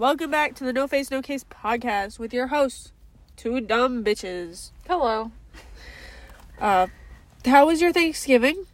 [0.00, 2.92] Welcome back to the No Face No Case podcast with your hosts,
[3.36, 4.70] two dumb bitches.
[4.88, 5.30] Hello.
[6.58, 6.86] Uh,
[7.44, 8.64] how was your Thanksgiving?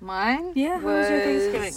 [0.00, 0.50] Mine?
[0.56, 1.74] Yeah, how was your Thanksgiving?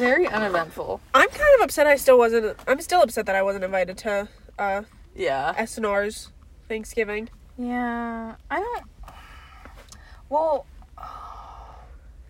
[0.00, 1.00] Very uneventful.
[1.14, 2.58] I'm kind of upset I still wasn't.
[2.66, 4.26] I'm still upset that I wasn't invited to
[4.58, 4.82] uh,
[5.14, 5.54] Yeah.
[5.56, 6.32] SNR's
[6.68, 7.28] Thanksgiving.
[7.56, 8.34] Yeah.
[8.50, 8.84] I don't.
[10.28, 10.66] Well,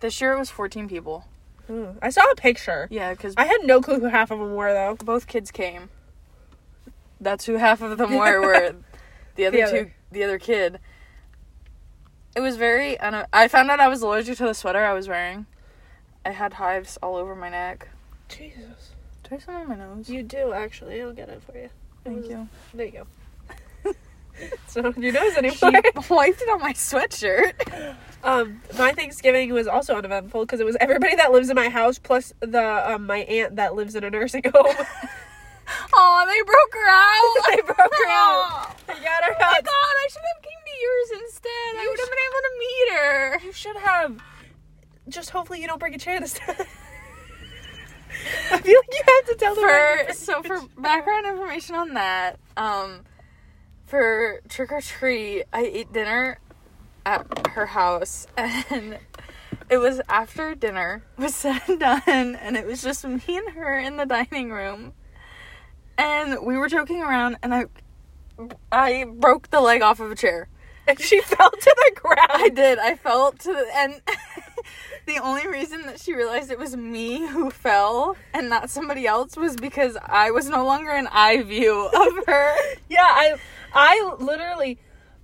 [0.01, 1.25] this year it was 14 people.
[1.67, 1.85] Hmm.
[2.01, 2.87] I saw a picture.
[2.91, 4.95] Yeah, because I had no clue who half of them were though.
[4.95, 5.89] both kids came.
[7.21, 8.41] That's who half of them were.
[8.41, 8.75] Were
[9.35, 9.93] the other The two, other.
[10.11, 10.79] the other kid.
[12.35, 12.97] It was very.
[12.99, 15.45] Une- I found out I was allergic to the sweater I was wearing.
[16.25, 17.89] I had hives all over my neck.
[18.29, 18.91] Jesus,
[19.23, 20.09] Do I have some on my nose?
[20.09, 21.01] you do actually.
[21.01, 21.69] I'll get it for you.
[22.03, 22.47] Thank was- you.
[22.73, 23.07] There you go.
[24.67, 25.81] so your nose She anymore.
[26.09, 27.53] wiped it on my sweatshirt.
[28.23, 31.99] Um, my Thanksgiving was also uneventful because it was everybody that lives in my house
[31.99, 34.75] plus the um, my aunt that lives in a nursing home.
[35.95, 37.55] Oh, they broke her out.
[37.55, 38.75] They broke her out.
[38.89, 41.49] I got her Oh my god, I should have came to yours instead.
[41.49, 43.39] I You would have been able to meet her.
[43.45, 44.21] You should have.
[45.07, 46.55] Just hopefully you don't break a chair this time.
[48.51, 49.63] I feel like you have to tell them.
[50.07, 53.01] For so for background information on that, um,
[53.93, 56.39] for trick or treat, I ate dinner
[57.05, 58.97] at her house, and
[59.69, 63.77] it was after dinner was said and done, and it was just me and her
[63.77, 64.93] in the dining room,
[65.95, 67.65] and we were joking around, and I,
[68.71, 70.47] I broke the leg off of a chair.
[70.87, 72.31] and she fell to the ground.
[72.31, 72.79] I did.
[72.79, 74.01] I fell to the and
[75.05, 79.37] the only reason that she realized it was me who fell and not somebody else
[79.37, 82.55] was because I was no longer in eye view of her.
[82.89, 83.35] Yeah, I
[83.73, 84.79] I literally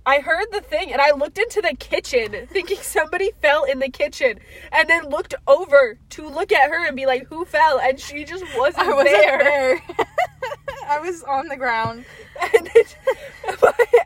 [0.06, 3.90] I heard the thing and I looked into the kitchen thinking somebody fell in the
[3.90, 4.38] kitchen
[4.72, 8.24] and then looked over to look at her and be like who fell and she
[8.24, 9.38] just wasn't, I wasn't there.
[9.38, 9.82] there.
[10.88, 12.04] I was on the ground.
[12.54, 12.96] And it,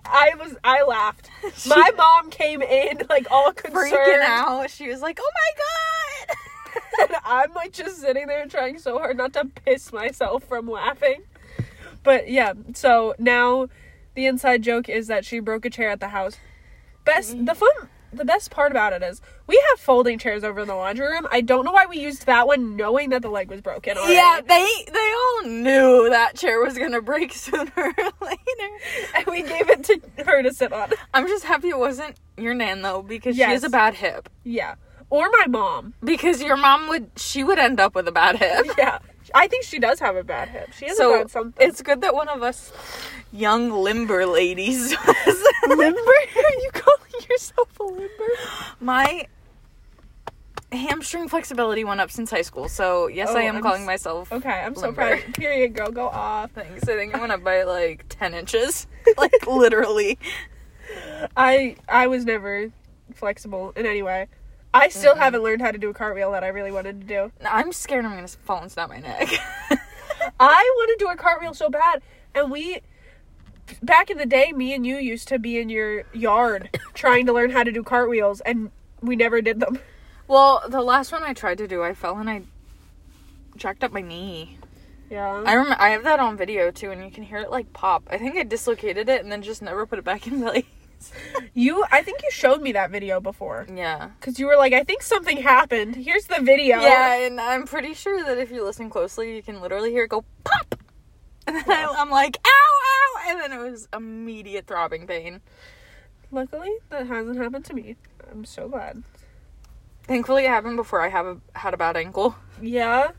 [0.04, 1.30] I was I laughed.
[1.66, 4.70] My mom came in like all concerned Freaking out.
[4.70, 9.16] She was like, "Oh my god!" and I'm like just sitting there trying so hard
[9.16, 11.22] not to piss myself from laughing.
[12.02, 13.68] But yeah, so now
[14.14, 16.36] the inside joke is that she broke a chair at the house.
[17.04, 17.44] Best mm-hmm.
[17.44, 20.74] the fun the best part about it is we have folding chairs over in the
[20.74, 21.26] laundry room.
[21.30, 24.14] I don't know why we used that one knowing that the leg was broken already.
[24.14, 27.92] Yeah, they they all knew that chair was gonna break sooner or
[28.22, 28.70] later.
[29.16, 30.90] And we gave it to her to sit on.
[31.12, 34.28] I'm just happy it wasn't your nan though, because she has a bad hip.
[34.44, 34.76] Yeah.
[35.10, 35.94] Or my mom.
[36.02, 38.66] Because your mom would she would end up with a bad hip.
[38.78, 38.98] Yeah.
[39.34, 40.72] I think she does have a bad hip.
[40.78, 41.66] She has a so bad something.
[41.66, 42.72] it's good that one of us
[43.34, 44.90] young limber ladies
[45.68, 45.80] limber?
[45.80, 48.08] Are you calling yourself a limber?
[48.80, 49.26] my
[50.72, 52.68] hamstring flexibility went up since high school.
[52.68, 54.32] So yes, Oh, I am I'm calling s- myself.
[54.32, 55.20] Okay, I'm so proud.
[55.34, 55.90] Period, girl.
[55.90, 56.50] Go off.
[56.52, 56.82] Thanks.
[56.88, 58.86] I think it went up by like ten inches,
[59.18, 60.18] like literally.
[61.36, 62.70] I I was never
[63.14, 64.28] flexible in any way.
[64.72, 67.32] I still haven't learned how to do a cartwheel that I really wanted to do.
[67.48, 69.28] I'm scared I'm gonna fall and snap my neck.
[70.40, 72.02] I want to do a cartwheel so bad,
[72.34, 72.80] and we
[73.82, 77.32] back in the day, me and you used to be in your yard trying to
[77.32, 78.70] learn how to do cartwheels, and
[79.00, 79.78] we never did them.
[80.28, 82.42] well, the last one I tried to do, I fell and I
[83.56, 84.58] jacked up my knee.
[85.10, 85.42] Yeah.
[85.46, 88.04] I remember I have that on video too, and you can hear it like pop.
[88.10, 90.64] I think I dislocated it and then just never put it back in place.
[91.52, 93.66] you, I think you showed me that video before.
[93.72, 94.08] yeah.
[94.18, 95.94] Because you were like, I think something happened.
[95.96, 96.80] Here's the video.
[96.80, 100.08] Yeah, and I'm pretty sure that if you listen closely, you can literally hear it
[100.08, 100.74] go pop.
[101.46, 105.40] And then I, I'm like, ow, ow, and then it was immediate throbbing pain.
[106.30, 107.96] Luckily, that hasn't happened to me.
[108.30, 109.02] I'm so glad.
[110.04, 112.36] Thankfully, it happened before I have a, had a bad ankle.
[112.60, 113.12] Yeah.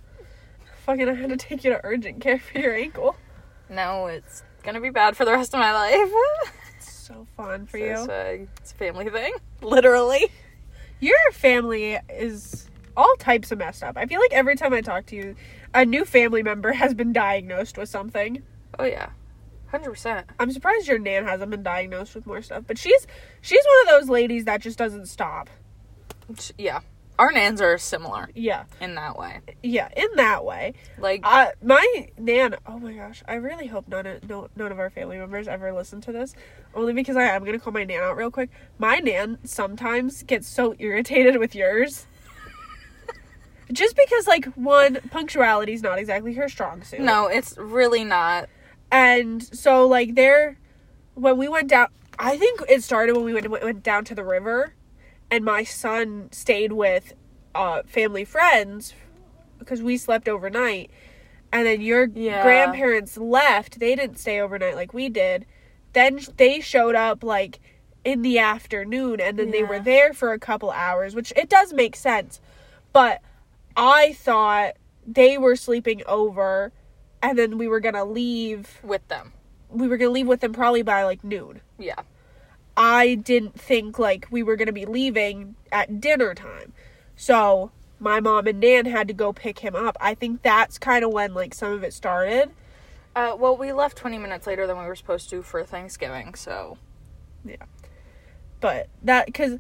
[0.86, 3.16] Fucking, I had to take you to urgent care for your ankle.
[3.70, 6.12] Now it's gonna be bad for the rest of my life.
[6.78, 8.12] It's so fun for So you.
[8.12, 10.28] A, it's a family thing, literally.
[11.00, 13.98] Your family is all types of messed up.
[13.98, 15.36] I feel like every time I talk to you,
[15.76, 18.42] a new family member has been diagnosed with something.
[18.80, 19.10] Oh yeah,
[19.68, 20.26] hundred percent.
[20.40, 23.06] I'm surprised your nan hasn't been diagnosed with more stuff, but she's
[23.42, 25.50] she's one of those ladies that just doesn't stop.
[26.58, 26.80] Yeah,
[27.20, 29.42] our nans are similar Yeah, in that way.
[29.62, 30.74] yeah, in that way.
[30.98, 32.56] Like, Uh, my nan.
[32.66, 35.72] Oh my gosh, I really hope none of no, none of our family members ever
[35.72, 36.34] listen to this.
[36.74, 38.50] Only because I am gonna call my nan out real quick.
[38.80, 42.08] My nan sometimes gets so irritated with yours.
[43.72, 47.00] Just because, like, one, punctuality is not exactly her strong suit.
[47.00, 48.48] no, it's really not.
[48.92, 50.58] And so, like, there,
[51.16, 51.88] when we went down,
[52.20, 54.74] I think it started when we went, went down to the river,
[55.32, 57.14] and my son stayed with
[57.56, 58.94] uh, family friends
[59.60, 60.92] because we slept overnight.
[61.52, 62.42] and then your Yeah.
[62.42, 63.80] grandparents left.
[63.80, 65.46] They didn't stay overnight like we did.
[65.94, 67.60] Then they showed up like
[68.04, 71.72] in the afternoon and then they were there for a couple hours, which it does
[71.72, 72.42] make sense.
[72.92, 73.22] But
[73.76, 74.74] I thought
[75.06, 76.72] they were sleeping over
[77.22, 78.80] and then we were going to leave.
[78.84, 79.34] with them.
[79.70, 81.62] We were going to leave with them probably by like noon.
[81.78, 82.02] Yeah.
[82.78, 86.74] I didn't think like we were going to be leaving at dinner time.
[87.16, 89.98] So my mom and Nan had to go pick him up.
[90.00, 92.52] I think that's kind of when like some of it started.
[93.16, 96.78] Uh, well, we left 20 minutes later than we were supposed to for Thanksgiving, so.
[97.46, 97.56] Yeah.
[98.60, 99.60] But that cuz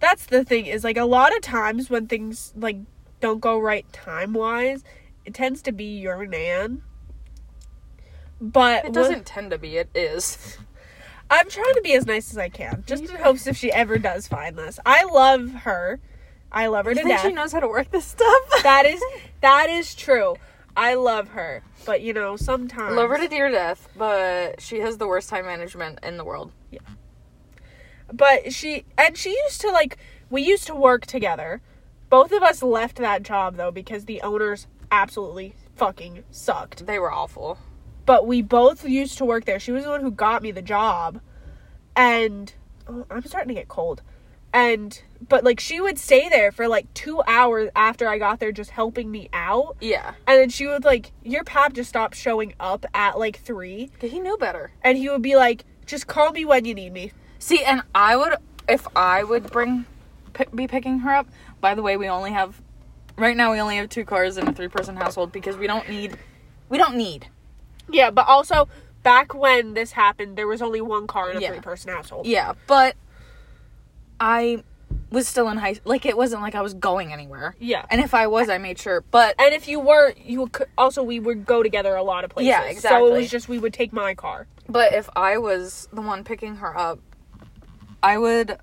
[0.00, 2.76] that's the thing is like a lot of times when things like
[3.24, 4.84] don't go right time-wise,
[5.24, 6.82] it tends to be your Nan.
[8.38, 10.58] But It doesn't tend to be, it is.
[11.30, 13.96] I'm trying to be as nice as I can, just in hopes if she ever
[13.96, 14.78] does find this.
[14.84, 16.00] I love her.
[16.52, 17.22] I love her I to think death.
[17.26, 18.42] she knows how to work this stuff.
[18.62, 19.02] that is
[19.40, 20.36] that is true.
[20.76, 24.98] I love her, but you know sometimes Love her to dear death, but she has
[24.98, 26.52] the worst time management in the world.
[26.70, 26.80] Yeah.
[28.12, 29.96] But she and she used to like
[30.28, 31.62] we used to work together.
[32.14, 36.86] Both of us left that job though because the owners absolutely fucking sucked.
[36.86, 37.58] They were awful.
[38.06, 39.58] But we both used to work there.
[39.58, 41.20] She was the one who got me the job,
[41.96, 42.54] and
[42.86, 44.02] oh, I'm starting to get cold.
[44.52, 48.52] And but like she would stay there for like two hours after I got there,
[48.52, 49.76] just helping me out.
[49.80, 50.14] Yeah.
[50.28, 53.90] And then she would like, your pap just stopped showing up at like three.
[54.00, 54.70] He knew better.
[54.82, 58.14] and he would be like, "Just call me when you need me." See, and I
[58.16, 58.36] would,
[58.68, 59.86] if I would bring,
[60.32, 61.26] p- be picking her up.
[61.64, 62.60] By the way, we only have,
[63.16, 66.18] right now we only have two cars in a three-person household because we don't need,
[66.68, 67.28] we don't need.
[67.90, 68.68] Yeah, but also
[69.02, 71.48] back when this happened, there was only one car in a Yeah.
[71.52, 72.26] three-person household.
[72.26, 72.96] Yeah, but
[74.20, 74.62] I
[75.10, 77.56] was still in high, like it wasn't like I was going anywhere.
[77.58, 77.86] Yeah.
[77.88, 79.00] And if I was, I made sure.
[79.10, 82.30] But And if you were, you could also we would go together a lot of
[82.30, 82.48] places.
[82.48, 83.08] Yeah, exactly.
[83.08, 84.46] So it was just we would take my car.
[84.68, 86.98] but if I was the one picking her up,
[88.02, 88.58] I would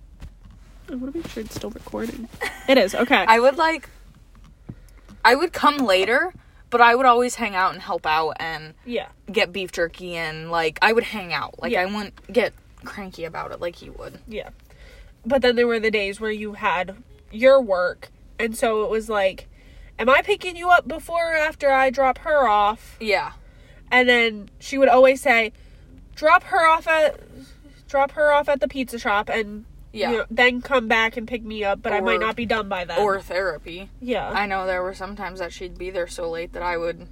[0.92, 2.28] I want to make sure it's still recording.
[2.68, 3.26] It is okay.
[3.28, 3.90] I would like
[5.24, 6.34] I would come later,
[6.70, 10.52] but I would always hang out and help out and yeah, get beef jerky and
[10.52, 11.62] like I would hang out.
[11.62, 11.82] Like Yeah.
[11.82, 12.54] I wouldn't get
[12.84, 14.20] cranky about it like he would.
[14.28, 14.50] yeah.
[15.26, 16.96] But then there were the days where you had
[17.32, 18.10] your work,
[18.40, 19.48] and so it was like,
[20.00, 23.34] "Am I picking you up before or after I drop her off?" Yeah.
[23.92, 25.52] And then she would always say,
[26.16, 27.20] "Drop her off at,
[27.88, 30.12] drop her off at the pizza shop, and Yeah.
[30.12, 32.70] you know, then come back and pick me up." But I might not be done
[32.70, 33.00] by then.
[33.00, 33.90] Or therapy.
[34.00, 36.78] yeah, I know there were some times that she'd be there so late that I
[36.78, 37.08] would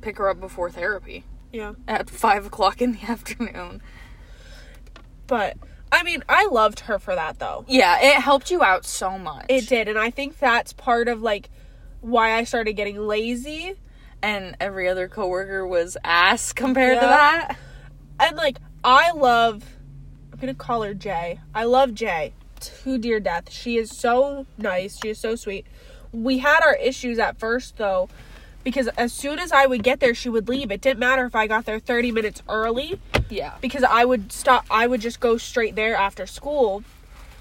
[0.00, 1.72] pick her up before therapy yeah.
[1.88, 3.80] at five o'clock in the afternoon.
[5.26, 5.56] But
[5.90, 7.64] I mean, I loved her for that though.
[7.68, 9.46] Yeah, it helped you out so much.
[9.48, 11.50] It did, and I think that's part of like
[12.00, 13.74] why I started getting lazy.
[14.22, 17.56] and every other coworker was ass compared to that.
[18.18, 19.64] And like I love
[20.44, 21.40] gonna call her Jay.
[21.54, 23.50] I love Jay to dear death.
[23.50, 24.98] She is so nice.
[25.02, 25.66] She is so sweet.
[26.12, 28.08] We had our issues at first though,
[28.62, 30.70] because as soon as I would get there, she would leave.
[30.70, 33.00] It didn't matter if I got there 30 minutes early
[33.30, 33.54] Yeah.
[33.60, 34.66] because I would stop.
[34.70, 36.84] I would just go straight there after school.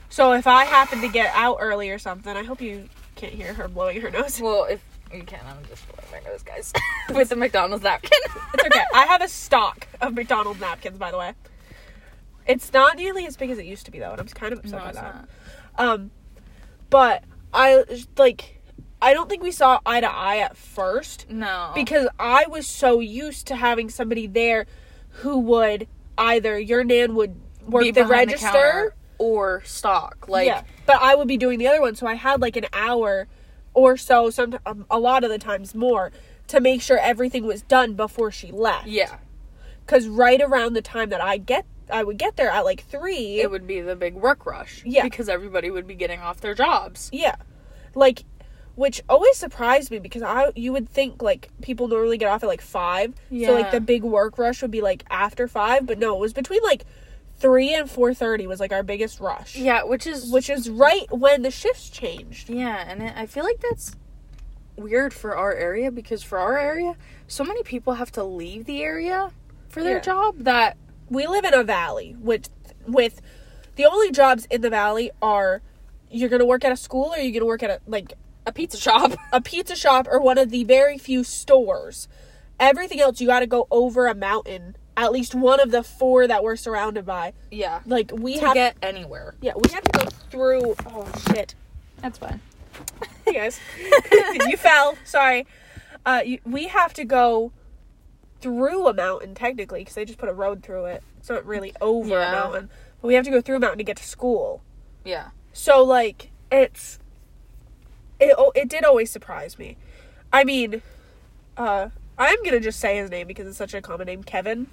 [0.09, 3.53] So if I happened to get out early or something, I hope you can't hear
[3.53, 4.39] her blowing her nose.
[4.39, 4.81] Well, if
[5.13, 6.71] you can, I'm just blowing my nose, guys,
[7.13, 8.11] with the McDonald's napkin.
[8.53, 8.83] It's okay.
[8.93, 11.33] I have a stock of McDonald's napkins, by the way.
[12.47, 14.59] It's not nearly as big as it used to be, though, and I'm kind of
[14.59, 15.15] upset no, by that.
[15.15, 15.29] not.
[15.77, 16.11] Um,
[16.89, 17.23] but
[17.53, 17.83] I
[18.17, 18.61] like.
[19.01, 21.71] I don't think we saw eye to eye at first No.
[21.75, 24.65] because I was so used to having somebody there
[25.09, 27.35] who would either your nan would
[27.67, 28.47] work the register.
[28.47, 30.29] counter or stock.
[30.29, 32.65] Like, yeah, but I would be doing the other one, so I had like an
[32.71, 33.27] hour
[33.73, 36.11] or so, some um, a lot of the times more,
[36.47, 38.87] to make sure everything was done before she left.
[38.87, 39.17] yeah,
[39.85, 43.39] because right around the time that I get, I would get there at like three.
[43.39, 44.81] it would be the big work rush.
[44.85, 45.03] Yeah.
[45.03, 47.09] Because everybody would be getting off their jobs.
[47.13, 47.35] yeah,
[47.95, 48.23] like,
[48.75, 52.47] which always surprised me because I you would think like people normally get off at
[52.47, 53.47] like five, Yeah.
[53.49, 56.33] so like the big work rush would be like after five, but no, it was
[56.33, 56.83] between like
[57.37, 60.31] three and four thirty was like our biggest rush, Yeah, which is.
[60.31, 62.49] which is right when the shifts changed.
[62.49, 63.95] Yeah, and it, I feel like that's
[64.75, 66.95] weird for our area because for our area,
[67.27, 69.29] so many people have to leave the area
[69.69, 70.01] for their Yeah.
[70.01, 70.77] job that.
[71.09, 72.49] We live in a valley with
[72.87, 73.21] with
[73.75, 75.61] the only jobs in the valley are
[76.11, 78.13] you're gonna work at a school or you're gonna work at a like
[78.45, 79.13] A pizza shop.
[79.31, 82.07] a pizza shop or one of the very few stores
[82.59, 86.43] everything else you gotta go over a mountain at least one of the four that
[86.43, 87.79] we're surrounded by yeah.
[87.85, 89.33] like we have To have get anywhere.
[89.41, 91.55] yeah we have to go through oh shit
[92.01, 92.39] That's fine.
[93.25, 93.59] hey guys
[94.47, 95.47] you fell sorry
[96.05, 97.51] uh you, we have to go
[98.43, 101.01] through a mountain technically because they just put a road through it.
[101.17, 102.29] It's not really over Yeah.
[102.29, 102.69] a mountain,
[103.01, 104.61] but we have to go through a mountain to get to school.
[105.05, 105.29] Yeah.
[105.53, 106.99] So like it's
[108.19, 109.77] it it did always surprise me.
[110.31, 110.81] I mean,
[111.57, 114.67] uh I'm going to just say his name because it's such a common name, Kevin.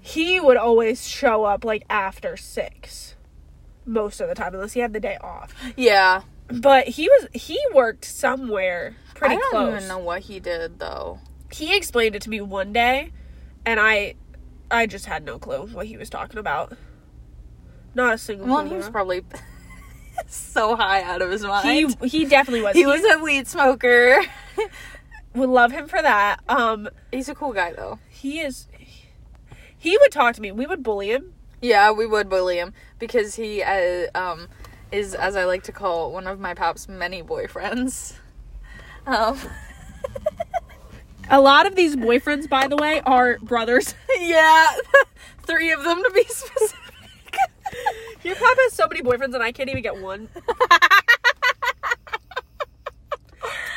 [0.00, 3.16] He would always show up like after 6
[3.84, 5.52] most of the time unless he had the day off.
[5.76, 6.22] Yeah.
[6.48, 9.44] But he was he worked somewhere pretty close.
[9.48, 9.76] I don't close.
[9.76, 11.18] even know what he did though.
[11.52, 13.12] He explained it to me one day
[13.64, 14.14] and I
[14.70, 16.76] I just had no clue what he was talking about.
[17.94, 19.22] Not a single Well, he was probably
[20.26, 21.96] so high out of his mind.
[22.02, 22.74] he he definitely was.
[22.76, 24.20] he was a weed smoker.
[25.34, 26.40] would love him for that.
[26.48, 27.98] Um, He's a cool guy though.
[28.08, 28.68] he is.
[29.76, 30.50] He would talk to me.
[30.50, 31.34] We would bully him.
[31.62, 34.48] Yeah, we would bully him because he uh, um
[34.90, 38.14] is as I like to call one of my pop's many boyfriends.
[39.06, 39.38] Um
[41.30, 43.94] A lot of these boyfriends, by the way, are brothers.
[44.20, 44.68] yeah,
[45.42, 46.78] three of them to be specific.
[48.22, 50.28] Your pop has so many boyfriends, and I can't even get one.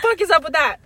[0.01, 0.77] Fuck is up with that?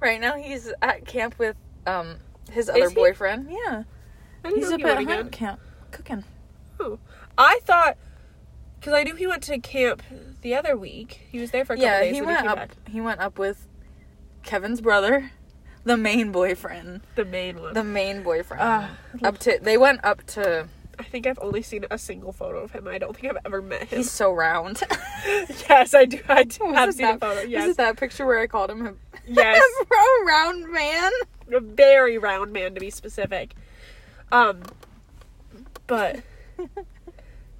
[0.00, 2.16] right now he's at camp with um
[2.52, 2.94] his other he?
[2.94, 3.48] boyfriend.
[3.50, 3.82] Yeah.
[4.46, 5.60] He's up he at hunt camp
[5.90, 6.22] cooking.
[6.78, 6.98] Oh.
[7.36, 7.96] I thought
[8.78, 10.02] because I knew he went to camp
[10.42, 11.26] the other week.
[11.30, 12.14] He was there for a couple Yeah, days.
[12.14, 12.56] he went came up.
[12.56, 12.70] back.
[12.88, 13.66] He went up with
[14.44, 15.32] Kevin's brother,
[15.88, 17.00] the main boyfriend.
[17.16, 17.74] The main one.
[17.74, 18.62] The main boyfriend.
[18.62, 18.90] Ah.
[19.24, 20.68] up to they went up to.
[21.00, 22.88] I think I've only seen a single photo of him.
[22.88, 23.98] I don't think I've ever met him.
[23.98, 24.82] He's so round.
[25.68, 26.18] yes, I do.
[26.28, 27.40] I do Was have seen that, a photo.
[27.42, 28.94] Yes, it that picture where I called him a,
[29.26, 29.62] Yes.
[29.80, 31.12] a round man?
[31.52, 33.54] a very round man to be specific.
[34.30, 34.60] Um,
[35.86, 36.20] but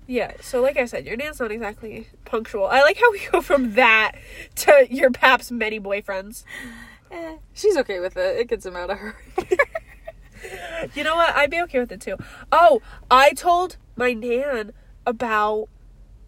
[0.07, 0.33] yeah.
[0.43, 2.67] So like I said, your nan's not exactly punctual.
[2.67, 4.13] I like how we go from that
[4.57, 6.45] to your pap's many boyfriends.
[7.11, 8.37] Eh, she's okay with it.
[8.39, 9.17] It gets him out of her.
[10.95, 11.35] You know what?
[11.35, 12.17] I'd be okay with it too.
[12.53, 14.73] Oh, I told my nan
[15.05, 15.69] about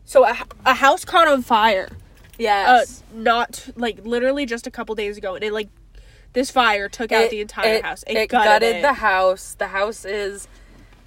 [0.04, 1.88] so a, a house caught on fire.
[1.92, 1.96] Uh,
[2.38, 3.04] yes.
[3.14, 5.68] not like literally just a couple days ago, and it like
[6.32, 8.02] this fire took out It- the entire it- house.
[8.08, 9.54] It, gutted, the house.
[9.54, 10.48] The house is.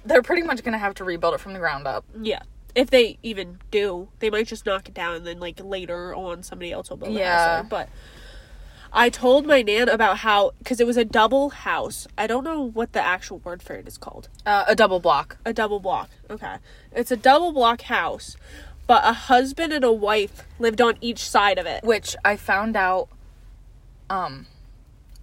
[0.06, 2.06] They're pretty much gonna have to rebuild it from the ground up.
[2.18, 2.42] Yeah.
[2.74, 6.42] If they even do, they might just knock it down and then like later on
[6.42, 7.62] somebody else will build house Yeah.
[7.68, 7.90] But
[8.96, 12.06] I told my nan about how because it was a double house.
[12.16, 14.28] I don't know what the actual word for it is called.
[14.46, 15.36] Uh, a double block.
[15.44, 16.08] A double block.
[16.30, 16.56] Okay.
[16.92, 18.36] It's a double block house,
[18.86, 21.82] but a husband and a wife lived on each side of it.
[21.82, 23.08] which I found out
[24.08, 24.46] um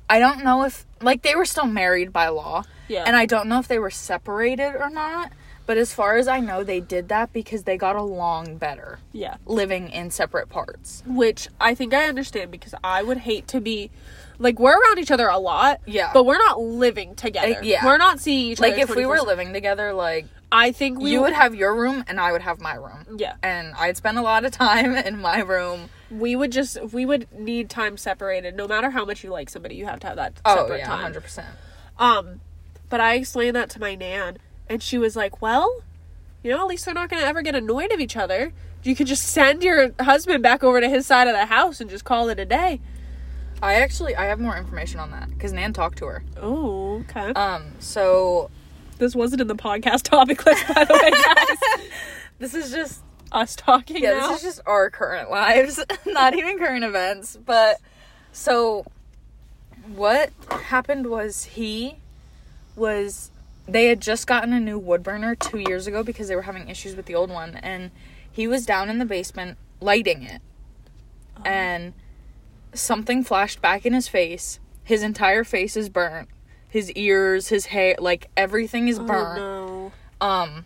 [0.10, 2.64] I don't know if like they were still married by law.
[2.90, 3.06] Yeah.
[3.08, 5.32] And I don't know if they were separated or not,
[5.72, 9.38] but as far as I know they did that because they got along better Yeah.
[9.46, 11.02] living in separate parts.
[11.08, 13.90] Which I think I understand because I would hate to be
[14.38, 15.80] like we're around each other a lot.
[15.86, 16.10] Yeah.
[16.14, 17.56] But we're not living together.
[17.60, 17.86] Uh, yeah.
[17.86, 18.82] We're not seeing each Like other.
[18.82, 22.04] Like if we were living together like I think we you would have your room
[22.10, 23.06] and I would have my room.
[23.18, 23.36] Yeah.
[23.42, 25.88] And I'd spend a lot of time in my room.
[26.10, 29.76] we would just we would need time separated no matter how much you like somebody
[29.76, 31.46] you have to have that Oh separate yeah, time 100%.
[31.98, 32.42] um
[32.90, 34.38] but i explained that to my nan
[34.72, 35.84] and she was like well
[36.44, 38.52] you know at least they're not gonna ever get annoyed of each other
[38.84, 41.90] you could just send your husband back over to his side of the house and
[41.90, 42.80] just call it a day
[43.62, 46.24] I actually I have more information on that cuz Nan talked to her.
[46.42, 48.50] oh okay Um so
[48.98, 51.12] this wasn't in the podcast topic list by the way
[51.80, 51.90] guys
[52.40, 56.58] this is just us talking yeah, now this is just our current lives, not even
[56.58, 57.38] current events.
[57.38, 57.78] But
[58.34, 58.86] so,
[59.96, 61.96] what happened was he
[62.76, 63.32] was
[63.68, 66.70] they had just gotten a new wood burner two years ago because they were having
[66.70, 67.92] issues with the old one, and
[68.30, 70.42] he was down in the basement lighting it,
[71.46, 71.94] and
[72.74, 74.60] something flashed back in his face.
[74.84, 76.30] His entire face is burnt.
[76.68, 79.38] His ears, his hair, like everything is oh, burnt.
[79.38, 79.92] no.
[80.20, 80.66] Um,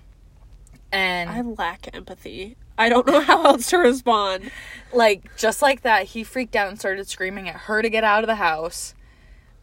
[0.96, 4.50] and i lack empathy i don't know how else to respond
[4.94, 8.24] like just like that he freaked out and started screaming at her to get out
[8.24, 8.96] of the house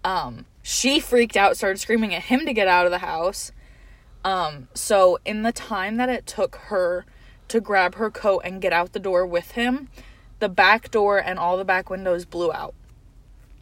[0.04, 3.52] um she freaked out started screaming at him to get out of the house.
[4.24, 7.04] Um so in the time that it took her
[7.48, 9.88] to grab her coat and get out the door with him
[10.42, 12.74] the back door and all the back windows blew out.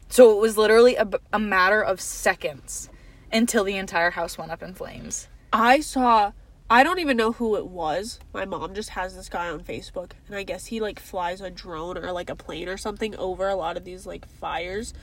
[0.09, 2.89] So it was literally a, a matter of seconds
[3.31, 5.29] until the entire house went up in flames.
[5.53, 6.33] I saw
[6.73, 8.21] I don't even know who it was.
[8.33, 11.51] My mom just has this guy on Facebook and I guess he like flies a
[11.51, 14.95] drone or like a plane or something over a lot of these like fires.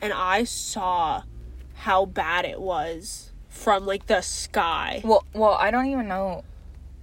[0.00, 1.24] And I saw
[1.78, 5.00] how bad it was from like the sky.
[5.04, 6.44] Well, well, I don't even know.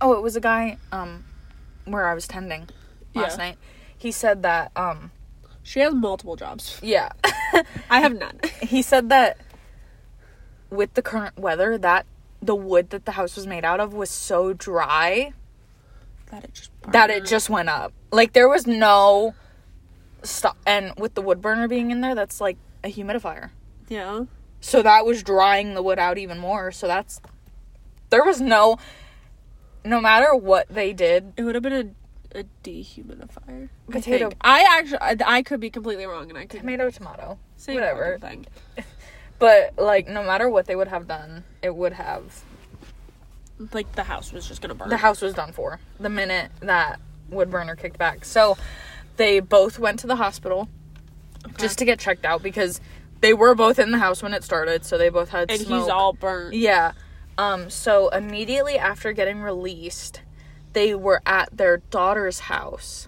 [0.01, 1.23] Oh, it was a guy um
[1.85, 2.67] where I was tending
[3.13, 3.45] last Yeah.
[3.49, 3.57] night.
[3.97, 5.11] He said that um
[5.63, 6.79] She has multiple jobs.
[6.83, 7.09] yeah.
[7.89, 8.39] I have none.
[8.61, 9.37] he said that
[10.69, 12.05] with the current weather, that
[12.41, 15.31] the wood that the house was made out of was so dry
[16.31, 17.93] That it just that it just went up.
[18.11, 19.33] Like there was no
[20.23, 20.57] stop.
[20.67, 23.51] And with the wood burner being in there, that's like a humidifier.
[23.87, 24.25] yeah.
[24.65, 26.71] So that was drying the wood out even more.
[26.71, 27.21] So that's
[28.09, 28.77] there was no
[29.83, 31.33] no matter what they did.
[31.37, 31.95] It would have been
[32.33, 33.69] a, a dehumidifier.
[33.91, 34.41] Potato- think.
[34.41, 38.17] I actually, I, I could be completely wrong, and I could Tomato, tomato, same whatever.
[38.19, 38.47] thing.
[39.37, 42.41] But like no matter what they would have done, it would have
[43.73, 44.89] Like the house was just gonna burn.
[44.89, 48.25] the house was done for the minute that wood burner kicked back.
[48.25, 48.57] So
[49.17, 50.69] they both went to the hospital
[51.59, 52.79] just to get checked out because
[53.21, 54.85] they were both in the house when it started.
[54.85, 55.81] So they both had and smoke.
[55.83, 56.53] he's all burnt.
[56.53, 56.91] Yeah.
[57.37, 60.21] Um, so immediately after getting released,
[60.73, 63.07] they were at their daughter's house.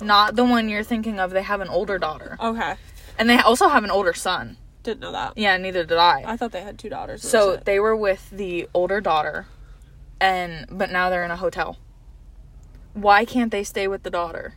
[0.00, 1.30] Not the one you're thinking of.
[1.30, 2.36] They have an older daughter.
[2.40, 2.74] Okay,
[3.18, 4.58] And they also have an older son.
[4.82, 5.32] didn't know that.
[5.36, 6.22] Yeah, neither did I.
[6.26, 7.22] I thought they had two daughters.
[7.22, 9.46] So they were with the older daughter
[10.20, 11.78] and but now they're in a hotel.
[12.94, 14.54] Why can't they stay with the daughter?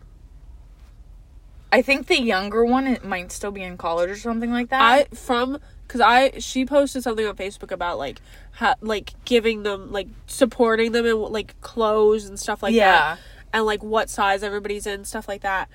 [1.72, 4.82] I think the younger one it might still be in college or something like that.
[4.82, 8.22] I from because I she posted something on Facebook about like
[8.54, 12.92] ha, like giving them like supporting them in like clothes and stuff like Yeah.
[13.16, 13.20] that,
[13.54, 15.70] and like what size everybody's in, stuff like that.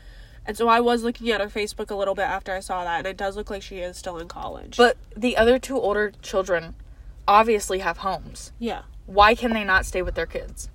[0.47, 2.99] And so I was looking at her Facebook a little bit after I saw that,
[2.99, 4.77] and it does look like she is still in college.
[4.77, 6.75] But the other two older children
[7.27, 8.53] obviously have homes.
[8.59, 10.69] yeah, Why can they not stay with their kids?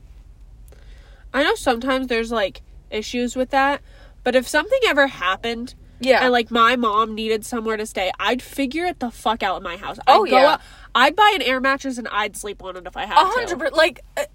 [1.33, 3.81] I know sometimes there's like issues with that,
[4.23, 6.23] but if something ever happened Yeah.
[6.23, 9.63] and like my mom needed somewhere to stay, I'd figure it the fuck out in
[9.63, 9.97] my house.
[10.07, 10.51] I'd Oh, go yeah.
[10.53, 10.61] out-
[10.95, 13.27] I'd buy an air mattress and I'd sleep on it if I had a to.
[13.39, 14.25] hundred per- like uh,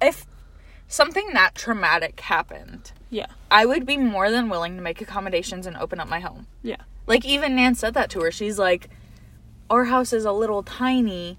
[0.00, 0.26] if
[0.88, 5.76] something that traumatic happened, Yeah, I would be more than willing to make accommodations and
[5.76, 6.46] open up my home.
[6.62, 8.30] yeah, Like even Nan said that to her.
[8.30, 8.88] She's like,
[9.70, 11.38] "Our house is a little tiny,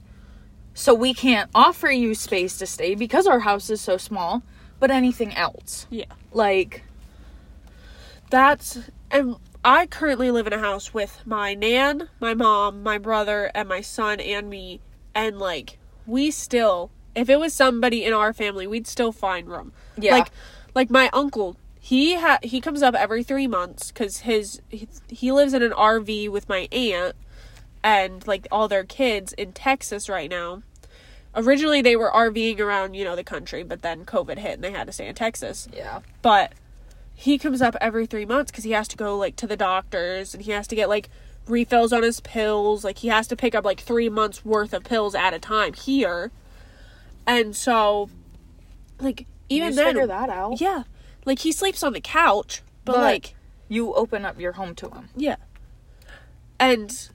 [0.74, 4.42] so we can't offer you space to stay because our house is so small.
[4.80, 6.06] But anything else, yeah.
[6.34, 6.83] like,
[8.34, 8.80] That's
[9.12, 13.70] and I currently live in a house with my nan, my mom, my brother, and
[13.70, 14.82] my son and me.
[15.14, 19.72] And like we still if it was somebody in our family, we'd still find room.
[20.00, 20.14] Yeah.
[20.14, 20.32] Like
[20.74, 25.32] like my uncle, he ha- he comes up every 3 months cuz his he, he
[25.32, 27.16] lives in an RV with my aunt
[27.84, 30.64] and like all their kids in Texas right now.
[31.36, 34.72] Originally they were RVing around, you know, the country, but then COVID hit and they
[34.72, 36.54] had to stay in Texas yeah, but
[37.24, 40.34] he comes up every three months because he has to go like to the doctors
[40.34, 41.08] and he has to get like
[41.48, 42.84] refills on his pills.
[42.84, 45.72] Like he has to pick up like three months worth of pills at a time
[45.72, 46.32] here.
[47.26, 48.10] And so
[49.00, 50.60] like even you then figure that out.
[50.60, 50.84] yeah.
[51.26, 53.36] Like he sleeps on the couch but, But- like
[53.70, 55.08] You open up your home to him.
[55.16, 55.38] yeah.
[56.60, 57.10] And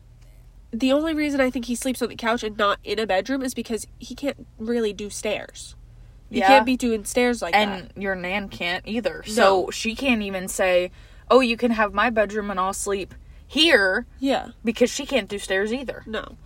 [0.73, 3.41] the only reason i think he sleeps on the couch and not in a bedroom
[3.43, 5.75] is because he can't really do stairs
[6.31, 6.47] you Yeah.
[6.49, 9.23] can't be doing stairs like that and your nan can't either.
[9.27, 10.91] So she can't even say,
[11.31, 13.15] "Oh, you can have my bedroom and I'll sleep
[13.47, 16.03] here," yeah because she can't do stairs either.
[16.07, 16.37] No.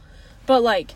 [0.47, 0.93] But like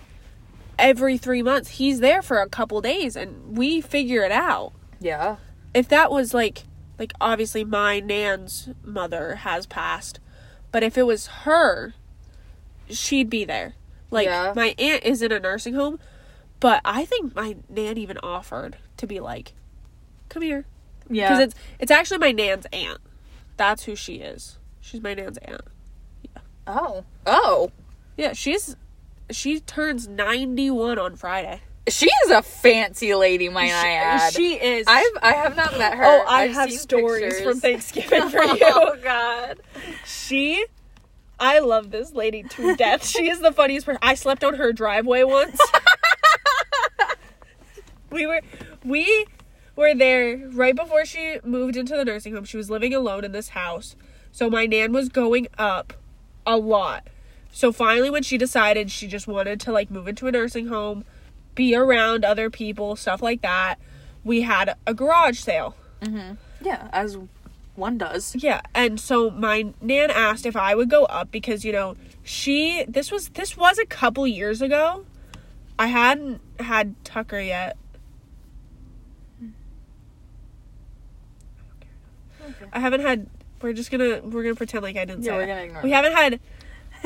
[0.79, 4.73] every 3 months he's there for a couple days and we figure it out.
[5.01, 5.37] Yeah,
[5.75, 6.65] If that was like
[6.99, 10.21] like obviously my nan's mother has passed,
[10.73, 11.95] but if it was her
[12.89, 13.75] she'd be there.
[14.11, 14.53] Like Yeah.
[14.55, 15.99] my aunt is in a nursing home,
[16.61, 19.53] but I think my nan even offered to be like
[20.29, 20.65] come here
[21.11, 21.29] yeah.
[21.29, 22.99] because it's it's actually my nan's aunt.
[23.57, 24.59] That's who she is.
[24.81, 25.63] She's my nan's aunt.
[26.23, 26.43] Yeah.
[26.67, 27.71] Oh, oh,
[28.17, 28.77] Yeah, she's
[29.31, 31.61] she turns 91 on Friday.
[31.89, 34.33] she is a fancy lady, might I add.
[34.33, 34.87] She is.
[34.89, 36.05] I've I have not met her.
[36.05, 37.43] oh, I I've have stories pictures.
[37.43, 38.59] from Thanksgiving for you.
[38.63, 39.61] oh God.
[40.05, 40.65] she,
[41.41, 43.07] I love this lady to death.
[43.07, 43.99] She is the funniest person.
[44.03, 45.59] I slept on her driveway once.
[48.17, 48.41] we were,
[48.85, 49.27] we
[49.77, 52.45] were there right before she moved into the nursing home.
[52.45, 53.95] She was living alone in this house,
[54.33, 55.93] so my nan was going up
[56.47, 57.07] a lot.
[57.53, 61.05] So finally, when she decided she just wanted to like move into a nursing home,
[61.55, 63.77] be around other people, stuff like that,
[64.25, 65.77] we had a garage sale.
[66.01, 66.35] Mm-hmm.
[66.63, 67.19] Yeah, as
[67.75, 68.35] one does.
[68.37, 72.85] Yeah, and so my nan asked if I would go up because you know she
[72.89, 75.05] this was this was a couple years ago.
[75.79, 77.77] I hadn't had Tucker yet.
[82.73, 83.27] I haven't had.
[83.63, 85.47] We're just gonna we're gonna pretend like I didn't Yeah, say we're it.
[85.47, 86.05] gonna ignore We that.
[86.05, 86.41] haven't had.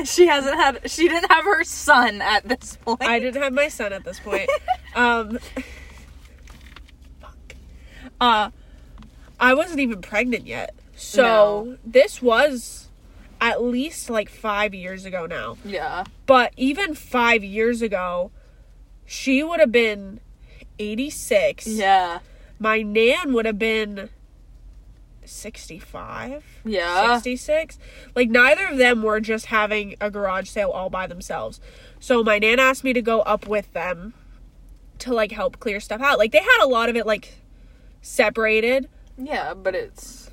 [0.05, 0.89] She hasn't had.
[0.89, 3.03] She didn't have her son at this point.
[3.03, 4.49] I didn't have my son at this point.
[4.95, 5.37] um.
[7.19, 7.55] Fuck.
[8.19, 8.49] Uh,
[9.39, 11.77] I wasn't even pregnant yet, so No.
[11.85, 12.87] this was
[13.41, 15.57] at least like five years ago now.
[15.65, 16.05] Yeah.
[16.25, 18.31] But even five years ago,
[19.05, 20.19] she would have been
[20.79, 21.67] 86.
[21.67, 22.19] Yeah.
[22.59, 24.09] My nan would have been
[25.23, 26.43] 65.
[26.65, 27.15] Yeah.
[27.15, 27.77] 66.
[28.15, 31.59] Like, neither of them were just having a garage sale all by themselves.
[31.99, 34.13] So, my nan asked me to go up with them
[34.99, 36.17] to, like, help clear stuff out.
[36.17, 37.35] Like, they had a lot of it, like,
[38.01, 38.89] separated.
[39.17, 40.29] Yeah, but it's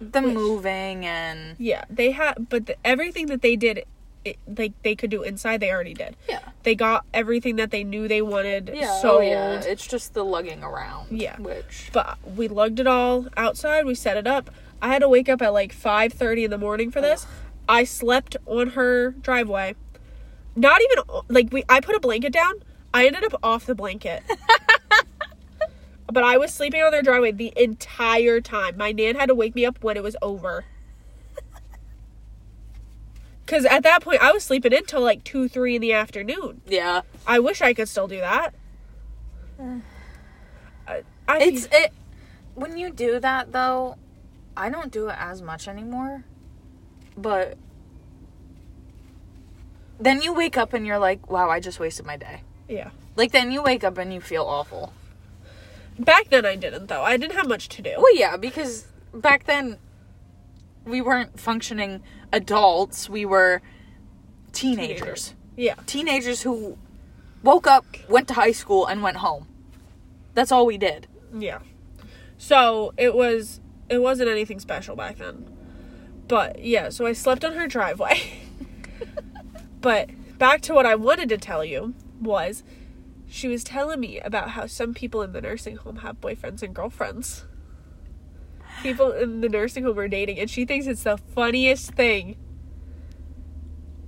[0.00, 3.84] the Which- moving and Yeah, they had, but the, everything that they did,
[4.24, 6.16] it, like, they could do inside, they already did.
[6.28, 6.40] yeah.
[6.62, 8.88] They got everything that they knew they wanted Yeah.
[8.90, 9.22] Oh, sold.
[9.22, 9.60] Oh, yeah.
[9.62, 11.08] It's just the lugging around.
[11.10, 11.38] Yeah.
[11.40, 13.86] Which But we lugged it all outside.
[13.86, 14.50] We set it up.
[14.82, 17.26] I had to wake up at like five thirty in the morning for this.
[17.26, 17.32] Oh.
[17.68, 19.74] I slept on her driveway.
[20.56, 21.64] Not even like we.
[21.68, 22.54] I put a blanket down.
[22.92, 24.22] I ended up off the blanket.
[26.12, 28.76] but I was sleeping on their driveway the entire time.
[28.76, 30.64] My nan had to wake me up when it was over.
[33.50, 36.60] Cause at that point I was sleeping until like two, three in the afternoon.
[36.68, 37.00] yeah.
[37.26, 38.54] I wish I could still do that.
[40.86, 41.92] I, I It's it
[42.54, 43.96] when you do that though,
[44.56, 46.24] I don't do it as much anymore.
[47.16, 47.58] But
[49.98, 52.42] then you wake up and you're like, wow, I just wasted my day.
[52.68, 52.90] yeah.
[53.16, 54.92] Like then you wake up and you feel awful.
[55.98, 57.02] Back then I didn't though.
[57.02, 57.94] I didn't have much to do.
[57.98, 59.76] Well, yeah, because back then
[60.84, 62.02] we weren't functioning
[62.32, 63.08] adults.
[63.08, 63.62] We were
[64.52, 65.34] teenagers.
[65.56, 65.74] Yeah.
[65.86, 66.78] Teenagers who
[67.42, 69.46] woke up, went to high school, and went home.
[70.34, 71.06] That's all we did.
[71.36, 71.60] Yeah.
[72.38, 75.44] So it was it wasn't anything special back then.
[76.28, 78.20] But yeah, so I slept on her driveway.
[79.80, 82.62] but back to what I wanted to tell you was
[83.28, 86.74] she was telling me about how some people in the nursing home have boyfriends and
[86.74, 87.44] girlfriends.
[88.82, 92.36] People in the nursing home are dating and she thinks it's the funniest thing.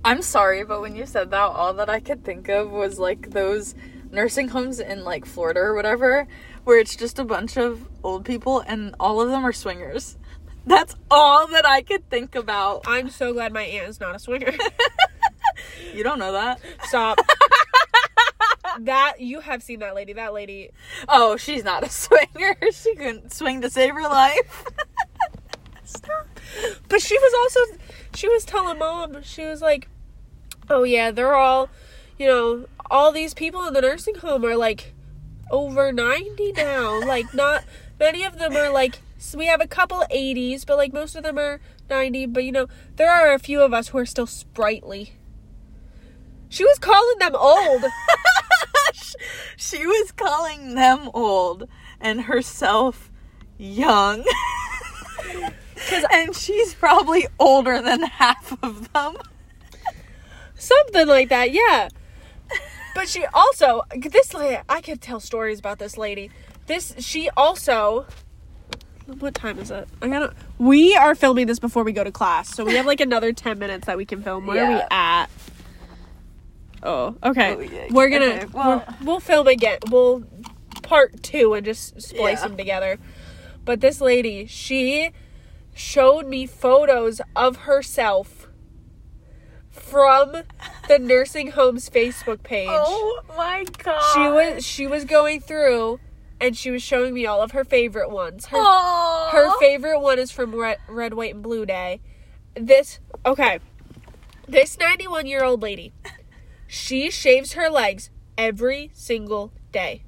[0.05, 3.31] I'm sorry, but when you said that, all that I could think of was like
[3.31, 3.75] those
[4.11, 6.27] nursing homes in like Florida or whatever,
[6.63, 10.17] where it's just a bunch of old people and all of them are swingers.
[10.65, 12.83] That's all that I could think about.
[12.87, 14.53] I'm so glad my aunt is not a swinger.
[15.93, 16.59] You don't know that?
[16.83, 17.19] Stop.
[18.81, 20.13] that you have seen that lady.
[20.13, 20.71] That lady
[21.07, 22.55] Oh, she's not a swinger.
[22.71, 24.65] She couldn't swing to save her life.
[25.83, 26.27] Stop.
[26.87, 27.79] But she was also
[28.13, 29.87] she was telling mom, she was like,
[30.69, 31.69] Oh yeah, they're all
[32.17, 34.93] you know, all these people in the nursing home are like
[35.51, 36.99] over ninety now.
[37.05, 37.63] like not
[37.99, 41.23] many of them are like so we have a couple eighties, but like most of
[41.23, 41.59] them are
[41.89, 45.13] ninety, but you know, there are a few of us who are still sprightly.
[46.49, 47.83] She was calling them old.
[49.57, 51.67] she was calling them old
[51.99, 53.11] and herself
[53.57, 54.23] young.
[55.75, 59.15] because and she's probably older than half of them.
[60.55, 61.89] Something like that, yeah.
[62.95, 66.31] But she also this lady I could tell stories about this lady.
[66.67, 68.05] This she also
[69.19, 69.87] what time is it?
[70.01, 73.01] I gotta we are filming this before we go to class, so we have like
[73.01, 74.45] another ten minutes that we can film.
[74.45, 75.27] Where are we at?
[76.83, 77.55] Oh, okay.
[77.55, 77.87] Oh, yeah.
[77.91, 79.79] We're gonna Okay, well- we'll, we'll film again.
[79.89, 80.23] We'll
[80.81, 82.47] part two and just splice Yeah.
[82.47, 82.99] them together.
[83.65, 85.11] But this lady, she
[85.73, 88.47] showed me photos of herself
[89.71, 90.43] from
[90.87, 92.67] the nursing home's Facebook page.
[92.71, 94.01] Oh my god.
[94.13, 95.99] She was she was going through
[96.39, 98.47] and she was showing me all of her favorite ones.
[98.47, 99.29] Her Aww.
[99.31, 102.01] her favorite one is from Red, Red White and Blue Day.
[102.55, 103.59] This okay.
[104.47, 105.93] This 91 year old lady,
[106.73, 110.01] she shaves her legs every single day.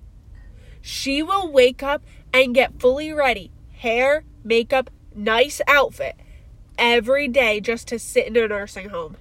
[0.82, 6.16] She will wake up and get fully ready, hair, makeup, nice outfit
[6.76, 9.16] every day just to sit in a nursing home.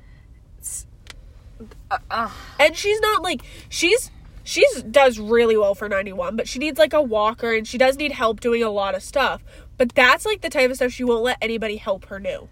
[1.90, 4.10] Uh, uh, And she's not like she's
[4.42, 7.98] she's does really well for 91, but she needs like a walker and she does
[7.98, 9.44] need help doing a lot of stuff.
[9.76, 12.48] But that's like the type of stuff she won't let anybody help her do.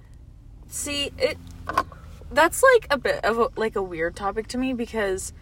[0.68, 1.38] see it.
[2.32, 5.32] That's like a bit of a, like a weird topic to me because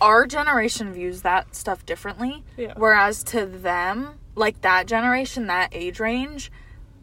[0.00, 2.42] our generation views that stuff differently.
[2.56, 2.74] Yeah.
[2.76, 6.50] Whereas to them, like that generation, that age range,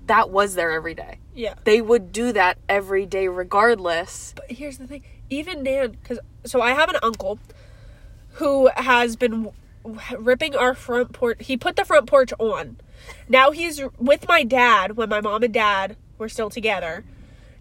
[0.07, 1.19] that was their everyday.
[1.35, 1.53] Yeah.
[1.63, 4.33] They would do that every day regardless.
[4.35, 7.39] But here's the thing, even Nan, because so I have an uncle
[8.33, 9.51] who has been
[10.17, 11.37] ripping our front porch.
[11.41, 12.77] He put the front porch on.
[13.29, 17.03] Now he's with my dad when my mom and dad were still together.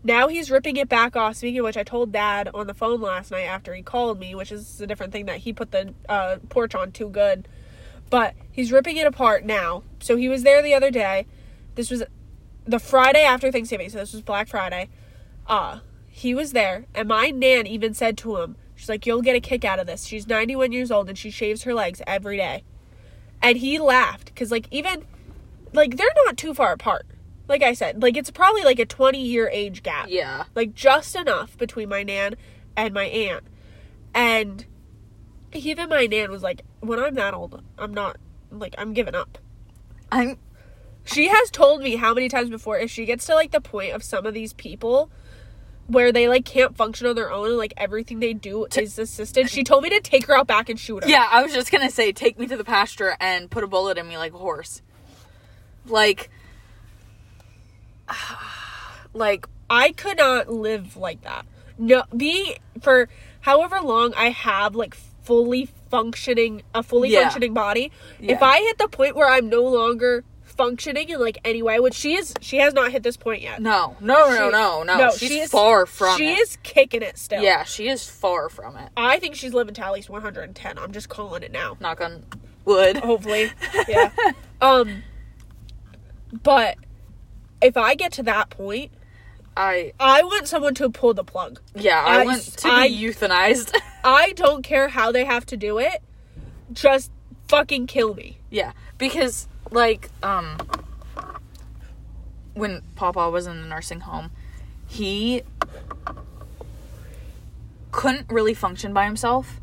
[0.06, 1.36] Now he's ripping it back off.
[1.36, 4.36] Speaking of which, I told dad on the phone last night after he called me,
[4.36, 7.48] which is a different thing that he put the uh, porch on too good.
[8.08, 9.82] But he's ripping it apart now.
[9.98, 11.26] So he was there the other day.
[11.74, 12.04] This was
[12.64, 14.90] the Friday after Thanksgiving, so this was Black Friday.
[15.48, 19.34] Uh, he was there, and my nan even said to him, She's like, You'll get
[19.34, 20.04] a kick out of this.
[20.04, 22.62] She's 91 years old and she shaves her legs every day.
[23.42, 25.04] And he laughed because, like, even,
[25.72, 27.06] like, they're not too far apart.
[27.48, 30.06] Like I said, like, it's probably like a 20 year age gap.
[30.09, 30.44] Yeah.
[30.54, 32.35] Like, just enough between my nan
[32.76, 33.44] and my aunt.
[34.14, 34.66] And
[35.52, 38.16] even my nan was like, When I'm that old, I'm not,
[38.50, 39.38] like, I'm giving up.
[40.11, 40.38] I'm
[41.04, 43.92] She has told me how many times before if she gets to like the point
[43.92, 45.11] of some of these people
[45.87, 49.48] where they like can't function on their own and like everything they do is assisted.
[49.48, 51.09] She told me to take her out back and shoot her.
[51.11, 53.98] Yeah, I was just gonna say, take me to the pasture and put a bullet
[53.98, 54.82] in me like a horse.
[55.87, 56.30] Like,
[59.14, 61.46] like I could not live like that.
[61.78, 63.08] No, be for
[63.40, 67.22] however long I have like fully functioning a fully Yeah.
[67.22, 67.90] functioning body.
[68.20, 71.94] If I hit the point where I'm no longer functioning in like any way, which
[71.94, 73.60] she is, she has not hit this point yet.
[73.60, 75.10] no, no, no, She- no, no.
[75.10, 76.18] She's she is- far from it.
[76.18, 76.38] She it.
[76.38, 77.42] is kicking it still.
[77.42, 78.88] Yeah, she is far from it.
[78.96, 80.78] I think she's living to at least 110.
[80.78, 81.76] I'm just calling it now.
[81.80, 82.24] Knock on
[82.64, 82.96] wood.
[82.96, 83.50] hopefully
[83.88, 84.10] yeah
[84.60, 85.02] um
[86.42, 86.76] but
[87.66, 88.90] if i get to that point
[89.57, 92.94] I i want someone to pull the plug yeah, I, I- want to I- be
[92.96, 93.74] euthanized.
[94.05, 96.02] i don't care how they have to do it
[96.72, 97.11] just
[97.48, 100.57] fucking kill me yeah, because like um
[102.55, 104.31] when Papa was in the nursing home,
[104.87, 105.42] he
[107.92, 109.61] couldn't really function by himself.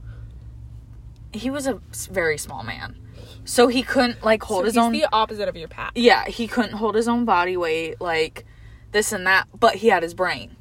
[1.32, 1.80] He was a
[2.12, 2.96] very small man.
[3.45, 6.25] So he couldn't like hold So his he's own the opposite of your pat Yeah,
[6.25, 8.45] he couldn't hold his own body weight like
[8.91, 10.56] this and that, but he had his brain.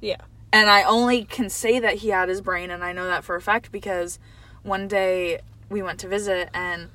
[0.00, 0.20] yeah
[0.52, 3.36] And I only can say that he had his brain, and I know that for
[3.36, 4.18] a fact because
[4.62, 6.88] one day we went to visit, and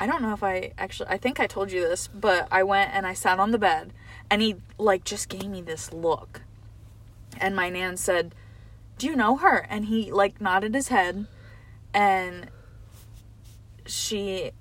[0.00, 2.92] I don't know if I actually, I think I told you this, but I went
[2.94, 3.92] and I sat on the bed,
[4.30, 6.42] and he like just gave me this look.
[7.38, 8.34] And my nan said,
[8.98, 9.66] Do you know her?
[9.68, 11.26] And he like nodded his head,
[11.92, 12.48] and
[13.86, 14.52] she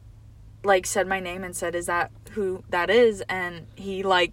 [0.63, 3.21] like said my name and said, Is that who that is?
[3.29, 4.31] And he like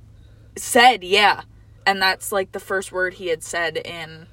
[0.56, 1.42] said, Yeah.
[1.86, 4.26] And that's like the first word he had said in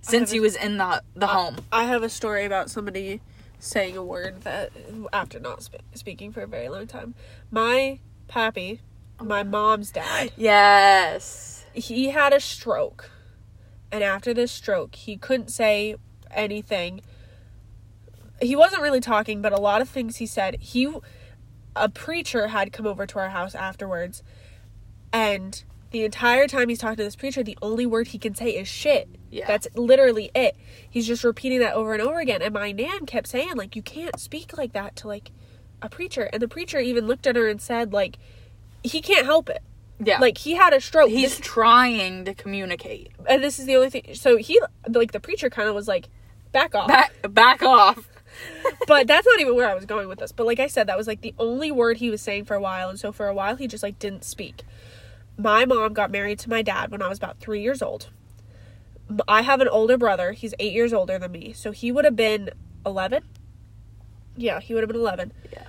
[0.00, 1.56] since he haven't- was in the the home.
[1.70, 3.20] i have a story about somebody
[3.60, 4.72] saying a word that
[5.12, 7.14] after not sp- speaking for a very long time
[7.52, 8.80] my pappy
[9.20, 11.64] oh my mom's dad Yes.
[11.72, 13.10] he had a stroke
[13.92, 15.94] and after this stroke he couldn't say
[16.32, 17.00] anything
[18.40, 20.92] he wasn't really talking but a lot of things he said he
[21.74, 24.22] a preacher had come over to our house afterwards
[25.12, 28.50] and the entire time he's talking to this preacher the only word he can say
[28.50, 29.46] is shit Yeah.
[29.46, 30.56] that's literally it
[30.88, 33.82] he's just repeating that over and over again and my nan kept saying like you
[33.82, 35.30] can't speak like that to like
[35.82, 38.18] a preacher and the preacher even looked at her and said like
[38.84, 39.62] he can't help it
[39.98, 40.18] Yeah.
[40.18, 43.10] like he had a stroke he's This- trying to communicate.
[43.28, 44.14] and this is the only thing.
[44.14, 46.08] So he, like, the preacher kind of was like,
[46.50, 46.88] back off.
[46.88, 48.08] Back back off.
[48.86, 50.32] But that's not even where I was going with this.
[50.32, 52.60] But like I said, that was like the only word he was saying for a
[52.60, 52.88] while.
[52.88, 54.62] And so for a while, he just like didn't speak.
[55.36, 58.10] My mom got married to my dad when I was about three years old.
[59.26, 60.32] I have an older brother.
[60.32, 61.52] He's eight years older than me.
[61.52, 62.50] So he would have been
[62.86, 63.22] 11.
[64.36, 65.32] Yeah, he would have been 11.
[65.52, 65.64] Yeah.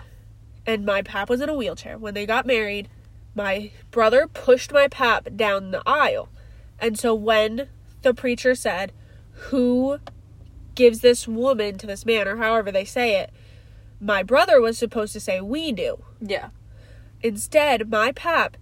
[0.65, 1.97] And my pap was in a wheelchair.
[1.97, 2.89] When they got married,
[3.35, 6.29] my brother pushed my pap down the aisle.
[6.79, 7.67] And so when
[8.01, 8.91] the preacher said,
[9.49, 9.99] Who
[10.75, 13.31] gives this woman to this man, or however they say it,
[13.99, 16.03] my brother was supposed to say, We do.
[16.19, 16.49] Yeah.
[17.21, 18.57] Instead, my pap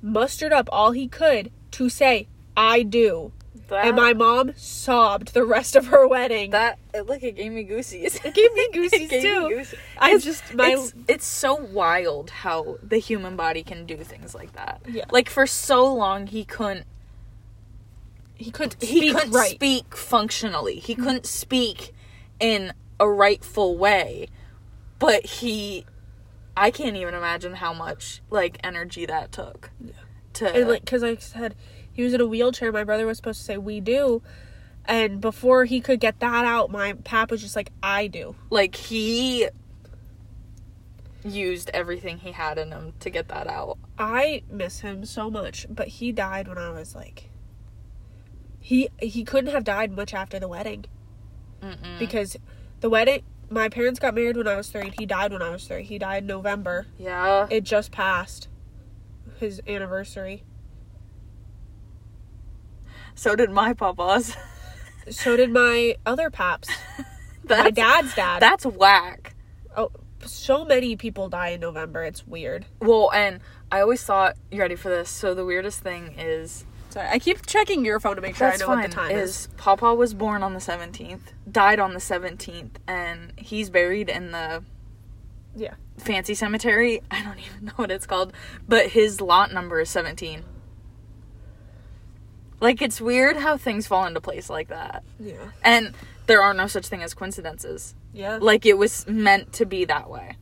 [0.00, 3.32] mustered up all he could to say, I do.
[3.68, 6.52] That, And my mom sobbed the rest of her wedding.
[6.52, 8.14] that it, look it gave me goosies.
[8.24, 9.48] It gave me goosies gave me too.
[9.50, 9.74] goosies.
[9.98, 14.34] I It's- just my it's it's so wild how the human body can do things
[14.34, 14.80] like that.
[14.88, 15.04] Yeah.
[15.10, 16.86] Like for so long he couldn't
[18.38, 19.50] he couldn't he speak couldn't right.
[19.50, 20.76] speak functionally.
[20.76, 21.92] He couldn't speak
[22.40, 24.28] in a rightful way.
[24.98, 25.84] But he
[26.56, 29.70] I can't even imagine how much like energy that took.
[29.80, 29.92] Yeah.
[30.34, 31.56] To and like because i said
[31.90, 34.22] he was in a wheelchair my brother was supposed to say we do
[34.84, 38.76] and before he could get that out my pap was just like i do like
[38.76, 39.48] he
[41.24, 43.78] used everything he had in him to get that out.
[43.98, 47.30] i miss him so much but he died when i was like
[48.68, 50.84] he he couldn't have died much after the wedding
[51.62, 51.98] Mm-mm.
[51.98, 52.36] because
[52.80, 55.48] the wedding my parents got married when i was three and he died when i
[55.50, 57.46] was three he died in november yeah.
[57.50, 58.48] it just passed
[59.40, 60.42] his anniversary
[63.14, 64.36] So did my papa's.
[65.10, 66.68] so did my other paps
[67.48, 69.34] my dad's dad That's whack.
[69.76, 69.90] oh
[70.24, 73.40] so many people die in november it's weird Well, and
[73.72, 75.10] I always thought you ready for this.
[75.10, 76.64] So the weirdest thing is
[76.98, 78.78] Sorry, I keep checking your phone to make sure that's I know fine.
[78.82, 79.30] what the time is.
[79.30, 84.32] is Papa was born on the seventeenth, died on the seventeenth, and he's buried in
[84.32, 84.64] the
[85.54, 85.74] Yeah.
[85.96, 87.02] fancy cemetery.
[87.10, 88.32] I don't even know what it's called,
[88.66, 90.42] but his lot number is 17.
[92.60, 95.04] Like it's weird how things fall into place like that.
[95.20, 95.36] Yeah.
[95.62, 95.94] And
[96.26, 97.94] there are no such thing as coincidences.
[98.12, 98.38] Yeah.
[98.40, 100.36] Like it was meant to be that way.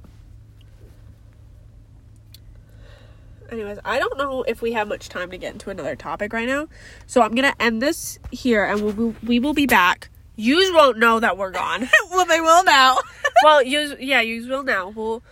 [3.51, 6.49] Anyways, I don't know if we have much time to get into another topic right
[6.49, 6.69] now,
[7.07, 10.11] so I'm gonna end this here, and we will we will be back.
[10.37, 11.89] Yous won't know that we're gone.
[12.11, 12.99] well, they will now.
[13.43, 14.89] well, yous yeah, yous will now.
[14.89, 15.23] We'll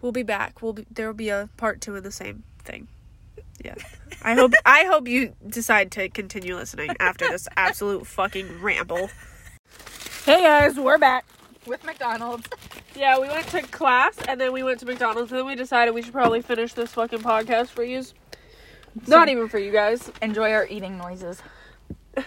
[0.00, 0.62] we'll be back.
[0.62, 2.88] We'll be there will be a part two of the same thing.
[3.64, 3.74] Yeah.
[4.22, 9.10] I hope I hope you decide to continue listening after this absolute fucking ramble.
[10.24, 11.26] Hey guys, we're back.
[11.66, 12.48] With McDonald's.
[12.94, 15.94] Yeah, we went to class and then we went to McDonald's and then we decided
[15.94, 18.14] we should probably finish this fucking podcast for yous.
[19.06, 20.10] Not even for you guys.
[20.22, 21.42] Enjoy our eating noises.
[22.14, 22.24] Did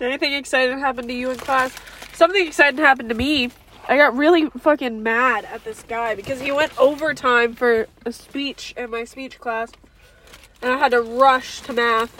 [0.00, 1.74] anything exciting happen to you in class?
[2.12, 3.50] Something exciting happened to me.
[3.88, 8.74] I got really fucking mad at this guy because he went overtime for a speech
[8.76, 9.72] in my speech class.
[10.60, 12.12] And I had to rush to math.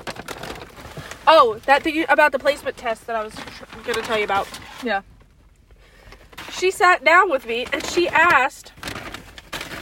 [1.26, 4.48] Oh, that thing about the placement test that I was tr- gonna tell you about.
[4.82, 5.02] Yeah.
[6.52, 8.72] She sat down with me and she asked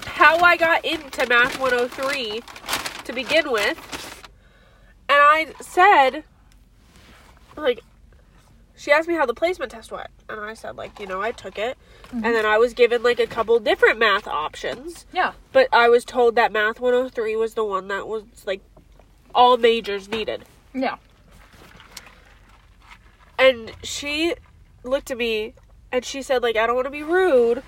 [0.04, 2.42] how I got into Math 103
[3.04, 4.28] to begin with.
[5.08, 6.24] And I said,
[7.56, 7.80] like,
[8.76, 10.08] she asked me how the placement test went.
[10.28, 11.78] And I said, like, you know, I took it.
[12.10, 12.32] And mm-hmm.
[12.32, 15.06] then I was given, like, a couple different math options.
[15.12, 15.32] Yeah.
[15.52, 18.60] But I was told that Math 103 was the one that was, like,
[19.34, 20.44] all majors needed.
[20.74, 20.96] Yeah.
[23.38, 24.34] And she
[24.82, 25.54] looked at me
[25.96, 27.62] and she said, like, I don't want to be rude,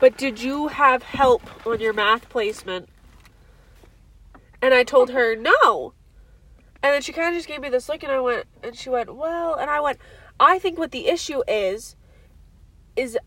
[0.00, 2.88] but did you have help on your math placement?
[4.62, 5.92] And I told her, no.
[6.82, 8.88] And then she kind of just gave me this look and I went, and she
[8.88, 9.98] went, well, and I went,
[10.40, 11.94] I think what the issue is,
[12.96, 13.18] is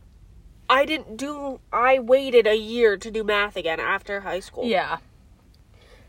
[0.68, 4.66] I didn't do, I waited a year to do math again after high school.
[4.66, 4.98] Yeah.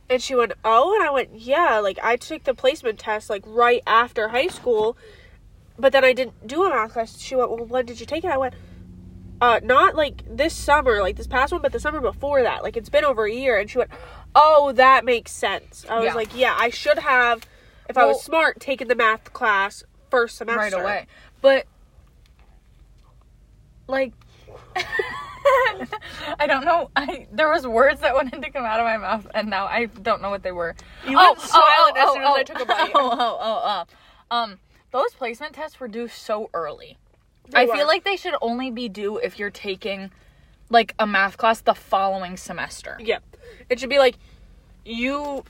[0.08, 3.44] And she went, Oh, and I went, Yeah, like I took the placement test like
[3.46, 4.96] right after high school,
[5.78, 7.18] but then I didn't do a math class.
[7.20, 8.30] She went, Well, when did you take it?
[8.30, 8.54] I went,
[9.40, 12.62] Uh, not like this summer, like this past one, but the summer before that.
[12.62, 13.58] Like it's been over a year.
[13.58, 13.90] And she went,
[14.34, 15.84] Oh, that makes sense.
[15.88, 16.14] I was Yeah.
[16.14, 17.46] like, Yeah, I should have,
[17.88, 20.58] if I was smart, taken the math class first semester.
[20.58, 21.06] Right away.
[21.40, 21.66] But
[23.86, 24.12] like
[26.38, 26.90] I don't know.
[26.96, 29.86] I there was words that wanted to come out of my mouth, and now I
[29.86, 30.74] don't know what they were.
[31.06, 32.90] You went silent as soon as I took a bite.
[32.94, 33.84] Oh, oh, oh,
[34.30, 34.36] oh.
[34.36, 34.58] Um,
[34.90, 36.98] those placement tests were due so early.
[37.50, 37.74] They I were.
[37.74, 40.10] feel like they should only be due if you're taking
[40.70, 42.98] like a math class the following semester.
[43.00, 43.18] Yeah.
[43.68, 44.16] It should be like
[44.84, 45.44] you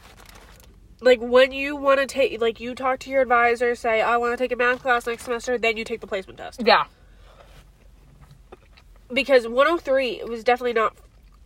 [1.01, 4.37] like when you want to take like you talk to your advisor, say I want
[4.37, 6.63] to take a math class next semester, then you take the placement test.
[6.65, 6.85] Yeah.
[9.13, 10.95] Because 103 was definitely not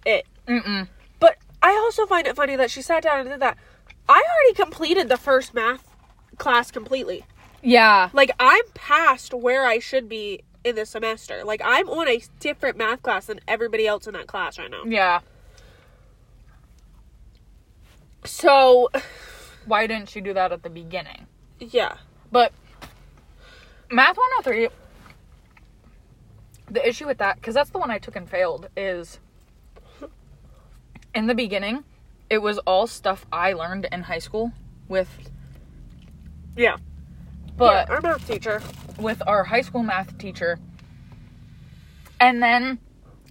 [0.05, 0.27] it.
[0.49, 0.89] Mm-mm.
[1.21, 3.57] But I also find it funny that she sat down and did that.
[4.09, 5.89] I already completed the first math
[6.39, 7.25] class completely.
[7.63, 8.11] Yeah.
[8.13, 11.43] Like I'm past where I should be in the semester.
[11.45, 14.83] Like I'm on a different math class than everybody else in that class right now.
[14.87, 15.21] Yeah.
[18.25, 18.89] So,
[19.67, 21.27] Why didn't she do that at the beginning?
[21.61, 21.97] yeah.
[22.33, 22.53] But
[23.91, 24.69] Math 103,
[26.71, 29.21] the issue with that, because that's the one I took and failed, is
[31.15, 31.85] in the beginning,
[32.31, 34.53] it was all stuff I learned in high school
[34.89, 35.09] with,
[36.57, 36.79] Yeah.
[37.67, 38.63] But yeah, our math teacher.
[38.99, 40.59] with our high school math teacher.
[42.21, 42.79] And then,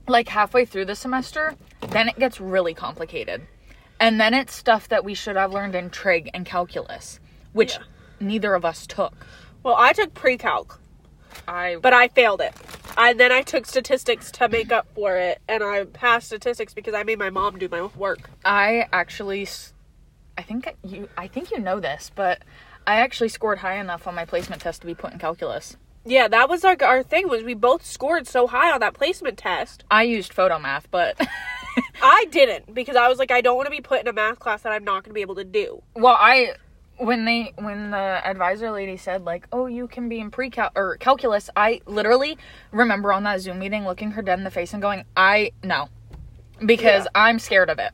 [0.07, 1.55] like halfway through the semester,
[1.89, 3.41] then it gets really complicated.
[3.99, 7.19] And then it's stuff that we should have learned in trig and calculus,
[7.53, 7.83] which Yeah.
[8.19, 9.13] neither of us took.
[9.63, 10.79] Well, I took pre-calc.
[11.47, 12.53] I but I failed it.
[12.97, 16.93] And then I took statistics to make up for it, and I passed statistics because
[16.93, 18.29] I made my mom do my work.
[18.43, 19.47] I actually,
[20.37, 22.41] I think you, I think you know this, but
[22.87, 25.77] I actually scored high enough on my placement test to be put in calculus.
[26.03, 29.37] Yeah, that was like our thing was we both scored so high on that placement
[29.37, 29.83] test.
[29.91, 31.15] I used Photomath, but
[32.01, 34.39] I didn't because I was like I don't want to be put in a math
[34.39, 35.83] class that I'm not going to be able to do.
[35.95, 36.55] well, I
[36.97, 40.97] when they when the advisor lady said like, "Oh, you can be in pre or
[40.97, 42.37] calculus," I literally
[42.71, 45.89] remember on that Zoom meeting looking her dead in the face and going, "I no,"
[46.65, 47.11] because Yeah.
[47.13, 47.91] I'm scared of it.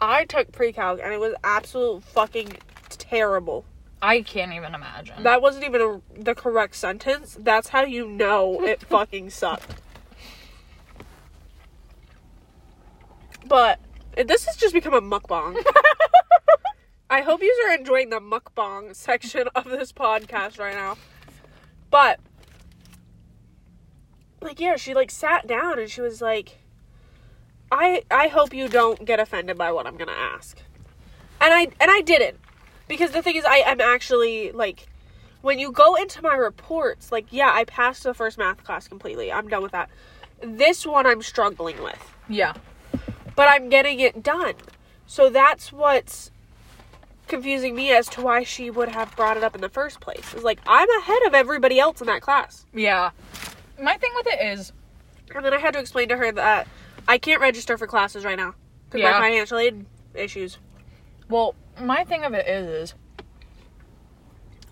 [0.00, 2.56] I took pre-calc and it was absolute fucking
[2.90, 3.64] terrible.
[4.02, 5.22] I can't even imagine.
[5.22, 7.36] That wasn't even a, the correct sentence.
[7.38, 9.76] That's how you know it fucking sucked.
[13.46, 13.78] But
[14.16, 15.64] This has just become a mukbang.
[17.10, 20.96] I hope you are enjoying the mukbang section of this podcast right now.
[21.90, 22.18] But
[24.40, 26.58] like yeah, she like sat down and she was like
[27.70, 30.58] I I hope you don't get offended by what I'm going to ask.
[31.40, 32.38] And I and I didn't.
[32.92, 34.86] Because the thing is I am actually like
[35.40, 39.32] when you go into my reports, like yeah, I passed the first math class completely.
[39.32, 39.88] I'm done with that.
[40.42, 42.52] This one I'm struggling with Yeah.
[43.34, 44.56] but I'm getting it done.
[45.06, 46.30] So that's what's
[47.28, 50.34] confusing me as to why she would have brought it up in the first place.
[50.34, 52.66] Is like I'm ahead of everybody else in that class.
[52.74, 53.12] Yeah.
[53.80, 54.70] My thing with it is,
[55.34, 56.68] And then I had to explain to her that
[57.08, 58.54] I can't register for classes right now
[58.90, 59.12] because Yeah.
[59.12, 60.58] my financial aid issues.
[61.32, 62.94] Well, my thing of it is, is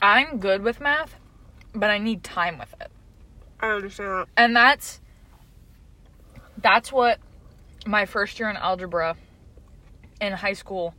[0.02, 1.16] I'm good with math,
[1.74, 2.90] but I need time with it.
[3.60, 4.28] I understand that.
[4.36, 5.00] and that's
[6.62, 7.18] that's what
[7.86, 9.16] my first year in algebra
[10.20, 10.94] in high school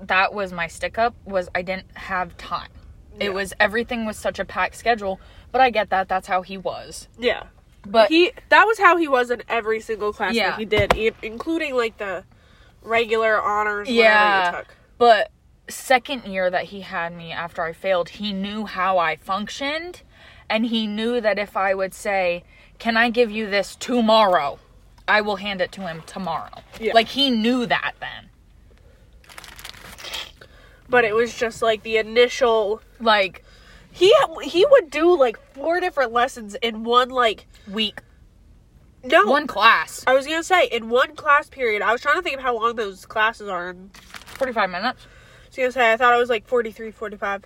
[0.00, 2.68] that was my stick up was i didn't have time
[3.18, 3.26] Yeah.
[3.26, 5.20] it was everything was such a packed schedule
[5.52, 7.44] but i get that that's how he was Yeah.
[7.86, 10.50] but he that was how he was in every single class Yeah.
[10.50, 12.24] that he did, including like the
[12.82, 14.38] regular honors Yeah.
[14.44, 14.74] whatever you took.
[14.98, 15.30] but
[15.68, 20.02] second year that he had me after i failed he knew how i functioned
[20.50, 22.42] and he knew that if i would say
[22.78, 24.58] can i give you this tomorrow
[25.08, 26.92] i will hand it to him tomorrow Yeah.
[26.94, 28.28] like he knew that then
[30.88, 33.44] But it was just like the initial like
[33.90, 38.00] he he would do like four different lessons in one like week
[39.04, 41.82] no one class I was gonna say in one class period.
[41.82, 43.74] I was trying to think of how long those classes are.
[43.92, 47.44] 45 minutes I was gonna say I thought it was like 43, 45.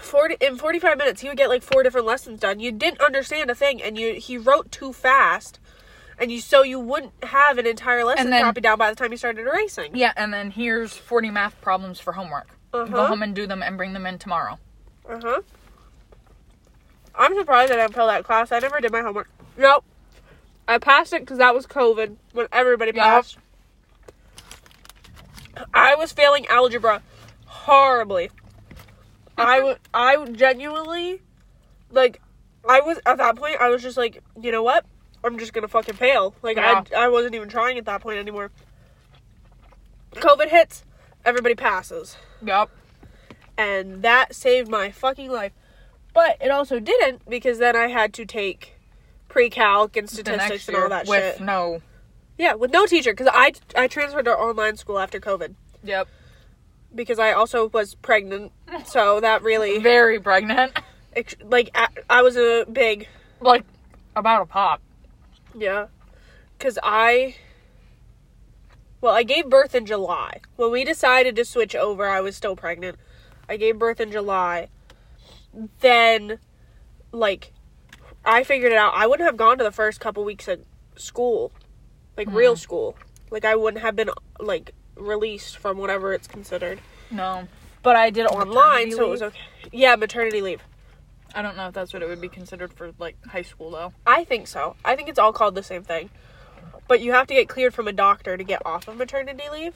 [0.00, 2.60] 40 in 45 minutes he would get like four different lessons done.
[2.60, 5.58] You didn't understand a thing and you he wrote too fast.
[6.18, 9.10] And you so you wouldn't have an entire lesson then- copied down by the time
[9.12, 9.94] you started erasing.
[9.96, 13.06] yeah and then here's 40 math problems for homework go Uh-huh.
[13.06, 14.58] home and do them and bring them in tomorrow
[15.08, 15.40] Uh-huh.
[17.14, 18.52] I'm surprised I didn't fail that class.
[18.52, 19.28] I never did my homework.
[19.58, 19.84] Nope.
[20.68, 23.38] I passed it because that was COVID when everybody passed.
[25.74, 27.02] I was failing algebra
[27.46, 28.30] horribly.
[29.36, 31.22] I I genuinely,
[31.90, 32.20] like,
[32.68, 33.56] I was at that point.
[33.60, 34.84] I was just like, you know what?
[35.24, 36.34] I'm just gonna fucking fail.
[36.42, 36.84] Like, Yeah.
[36.96, 38.50] I, I wasn't even trying at that point anymore.
[40.14, 40.84] COVID hits,
[41.24, 42.70] everybody passes yep
[43.56, 45.52] and that saved my fucking life.
[46.14, 48.74] But it also didn't because then I had to take
[49.32, 51.40] pre-calc and statistics and all that with shit.
[51.40, 51.80] no
[52.38, 56.08] Yeah, with no teacher because I I transferred to online school after COVID yep
[56.94, 58.52] because I also was pregnant,
[58.84, 60.78] so that really very pregnant
[61.44, 63.08] like I, I was a big
[63.40, 63.64] like
[64.14, 64.80] about a pop
[65.56, 65.86] yeah
[66.62, 67.34] because I.
[69.00, 70.40] Well, I gave birth in July.
[70.54, 72.98] When we decided to switch over, I was still pregnant.
[73.48, 74.68] I gave birth in July.
[75.80, 76.38] Then,
[77.10, 77.52] like,
[78.24, 78.92] I figured it out.
[78.94, 80.60] I wouldn't have gone to the first couple weeks of
[80.96, 81.52] school,
[82.16, 82.36] like hmm.
[82.36, 82.96] real school.
[83.30, 86.80] Like, I wouldn't have been, like, released from whatever it's considered.
[87.10, 87.48] no
[87.82, 89.38] But I did it online, so it was okay.
[89.72, 90.62] Yeah, maternity leave.
[91.34, 93.92] i don't know if that's what it would be considered for like high school though
[94.06, 94.76] I think so.
[94.84, 96.10] I think it's all called the same thing.
[96.88, 99.74] But you have to get cleared from a doctor to get off of maternity leave.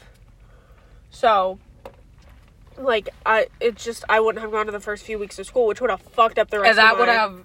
[1.10, 1.58] So
[2.76, 5.66] like I it's just I wouldn't have gone to the first few weeks of school,
[5.66, 7.44] which would have fucked up the rest and that would have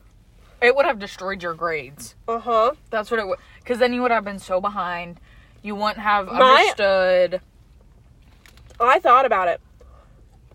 [0.62, 2.72] it would have destroyed your grades Uh-huh.
[2.89, 5.20] that's what it would because then you would have been so behind
[5.64, 7.41] you wouldn't have My- understood
[8.80, 9.62] I thought about it.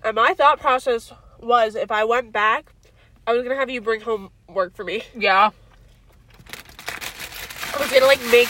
[0.02, 2.72] And my thought process was if I went back,
[3.24, 5.02] I was gonna have you bring home work for me.
[5.16, 5.50] yeah
[7.74, 8.48] I was gonna like make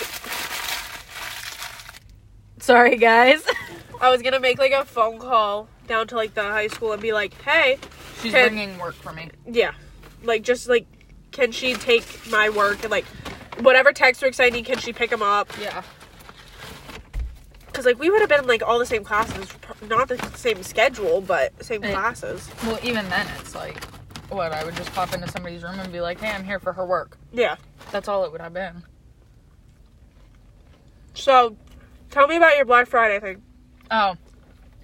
[2.58, 3.42] sorry guys
[4.00, 7.00] I was gonna make like a phone call down to like the high school and
[7.00, 7.78] be like, hey,
[8.20, 9.72] she's Can- bringing work for me Yeah.
[10.22, 10.86] Like, just like,
[11.36, 13.04] can she take my work and like,
[13.60, 15.50] whatever textbooks I need, can she pick them up?
[15.60, 15.82] yeah
[17.66, 19.48] Because, like, we would have been like all the same classes.
[19.86, 21.92] Not the same schedule, but same Eh.
[21.92, 22.48] classes.
[22.64, 23.84] Well, even then, it's like,
[24.30, 24.50] what?
[24.52, 26.86] I would just pop into somebody's room and be like, hey, I'm here for her
[26.86, 27.18] work.
[27.34, 27.56] Yeah.
[27.92, 28.82] That's all it would have been.
[31.12, 31.56] So,
[32.10, 33.42] tell me about your Black Friday thing.
[33.90, 34.14] Oh.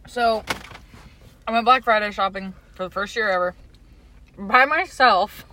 [0.07, 0.45] So,
[1.49, 3.55] I went Black Friday shopping for the first year ever
[4.39, 5.45] by myself.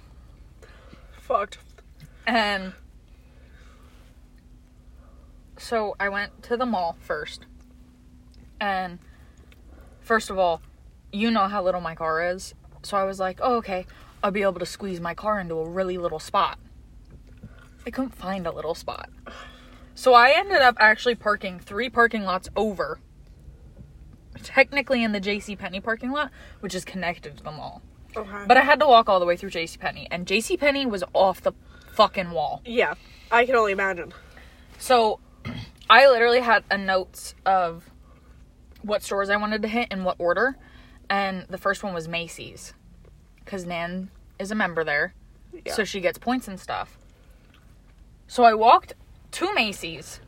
[1.30, 1.60] Fucked.
[2.26, 2.74] And
[5.58, 7.46] so I went to the mall first.
[8.60, 8.98] And
[10.02, 10.64] first of all,
[11.12, 12.56] you know how little my car is.
[12.82, 13.86] So I was like, oh, okay,
[14.24, 16.58] I'll be able to squeeze my car into a really little spot.
[17.86, 19.12] I couldn't find a little spot.
[19.94, 23.00] So I ended up actually parking three parking lots over.
[24.42, 27.84] Technically in the JC Penney parking lot, which is connected to the mall.
[28.16, 28.44] Okay.
[28.48, 31.04] But I had to walk all the way through JC Penney and JC Penney was
[31.14, 31.54] off the
[31.94, 32.62] fucking wall.
[32.66, 32.96] yeah,
[33.32, 34.14] I can only imagine.
[34.78, 35.20] So
[35.90, 37.90] I literally had a notes of
[38.82, 40.56] what stores I wanted to hit in what order.
[41.10, 42.74] And the first one was Macy's.
[43.46, 45.14] Cuz Nan is a member there.
[45.66, 45.74] Yeah.
[45.74, 46.98] So she gets points and stuff.
[48.28, 48.94] So I walked
[49.34, 50.20] to Macy's.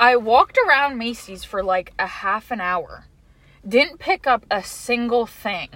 [0.00, 3.06] I walked around Macy's for like a half an hour.
[3.66, 5.68] Didn't pick up a single thing.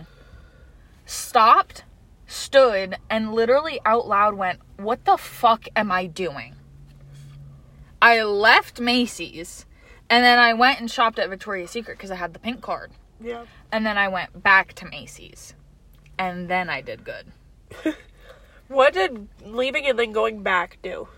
[1.05, 1.85] Stopped,
[2.27, 6.57] stood, and literally out loud went, What the fuck am I doing?
[8.01, 9.67] I left Macy's
[10.11, 12.93] and then I went and shopped at Victoria's Secret because I had the pink card.
[13.21, 13.45] yeah.
[13.71, 15.55] And then I went back to Macy's.
[16.19, 17.33] And then I did good.
[18.69, 21.09] What did leaving and then going back do?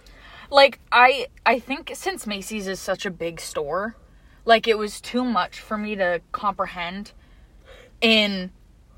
[0.51, 3.97] like i i think since macy's is such a big store
[4.45, 7.13] like it was too much for me to comprehend
[8.01, 8.51] in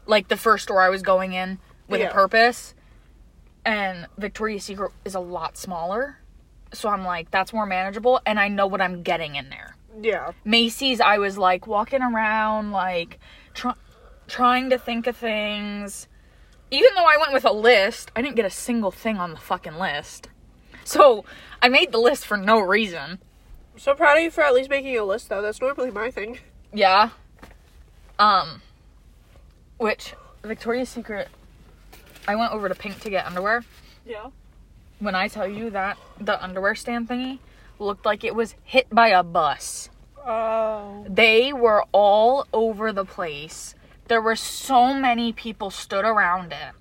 [0.07, 2.09] like the first store i was going in with Yeah.
[2.11, 2.75] a purpose.
[3.65, 6.19] And victoria's secret is a lot smaller.
[6.73, 9.77] So i'm like that's more manageable and i know what i'm getting in there.
[10.01, 10.33] Yeah.
[10.45, 13.19] macy's i was like walking around like
[13.55, 13.75] try-
[14.29, 16.09] trying to think of things.
[16.71, 19.41] Even though i went with a list i didn't get a single thing on the
[19.41, 20.29] fucking list.
[20.85, 21.25] So
[21.63, 23.19] i made the list for no reason
[23.77, 25.43] So proud of you for at least making a list, though.
[25.43, 26.39] That's normally my thing.
[26.73, 27.11] yeah
[28.19, 28.63] um
[29.77, 31.29] which victoria's secret
[32.27, 33.63] i went over to pink to get underwear
[34.07, 34.31] Yeah.
[35.01, 37.39] when i tell you that the underwear stand thingy
[37.79, 39.91] looked like it was hit by a bus
[40.29, 41.05] Oh.
[41.09, 43.77] They were all over the place.
[44.09, 46.73] There were so many people stood around it.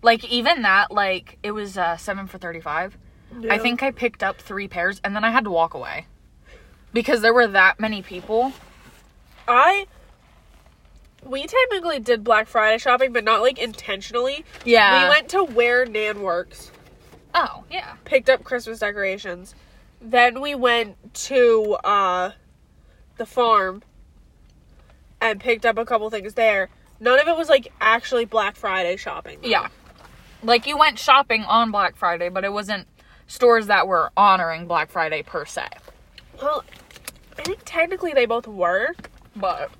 [0.00, 2.96] Like even that, like it was uh, seven for thirty-five.
[3.50, 6.06] I think I picked up three pairs and then I had to walk away
[6.92, 8.52] because there were that many people.
[9.48, 9.86] I.
[11.24, 14.44] We technically did Black Friday shopping, but not like intentionally.
[14.64, 15.04] Yeah.
[15.04, 16.72] We went to where Nan works,
[17.32, 17.94] Oh yeah.
[18.04, 19.54] picked up Christmas decorations.
[20.00, 22.32] Then we went to uh
[23.18, 23.82] the farm
[25.20, 26.68] and picked up a couple things there.
[26.98, 29.38] None of it was like actually Black Friday shopping.
[29.42, 29.48] though.
[29.48, 29.68] Yeah.
[30.42, 32.88] Like you went shopping on Black Friday, but it wasn't
[33.32, 35.66] stores that were honoring Black Friday per se.
[36.40, 36.64] Well,
[37.38, 38.88] I think technically they both were,
[39.34, 39.70] But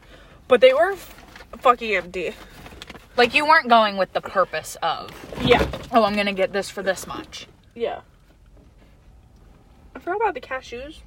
[0.48, 1.14] but they were f-
[1.58, 2.34] fucking empty.
[3.16, 5.10] like you weren't going with the purpose of,
[5.44, 5.66] Yeah.
[5.92, 7.46] oh, I'm going to get this for this much.
[7.74, 8.00] Yeah.
[9.94, 11.00] I forgot about the cashews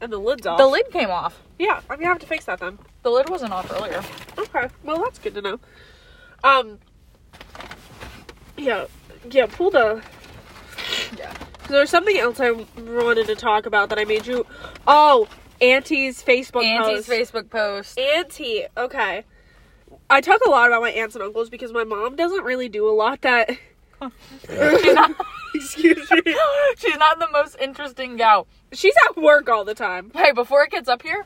[0.00, 0.56] and the lids off.
[0.58, 1.40] The lid came off.
[1.58, 2.78] yeah, I'm gonna have to fix that then.
[3.02, 4.02] The lid wasn't off earlier.
[4.38, 5.60] Okay, well that's good to know.
[6.42, 6.78] Um.
[8.56, 8.86] Yeah,
[9.30, 9.46] yeah.
[9.46, 10.02] Pull the.
[11.16, 11.32] Yeah.
[11.72, 14.46] There's something else I wanted to talk about that I made you.
[14.86, 15.26] Oh,
[15.60, 17.08] Auntie's Facebook Auntie's post.
[17.08, 17.98] Facebook post.
[17.98, 18.66] Auntie.
[18.76, 19.24] Okay.
[20.10, 22.88] I talk a lot about my aunts and uncles because my mom doesn't really do
[22.88, 23.50] a lot that.
[23.50, 25.14] She's not,
[25.54, 26.36] Excuse me.
[26.76, 28.46] she's not the most interesting gal.
[28.72, 30.10] She's at work all the time.
[30.14, 31.24] Hey, before it gets up here,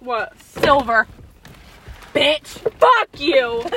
[0.00, 0.38] What?
[0.40, 1.06] silver.
[2.14, 2.46] Bitch.
[2.78, 3.64] Fuck you.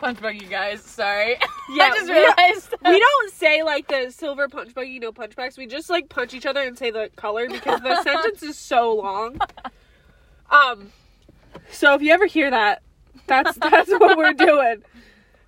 [0.00, 0.80] Punch bug, you guys.
[0.82, 1.36] Sorry.
[1.72, 2.74] Yeah, I just we don't- realized.
[2.84, 5.56] we don't say like the silver punch buggy, no punch backs.
[5.56, 8.92] We just like punch each other and say the color because the sentence is so
[8.96, 9.38] long.
[10.50, 10.90] Um,
[11.70, 12.82] so if you ever hear that,
[13.28, 14.82] that's that's what we're doing.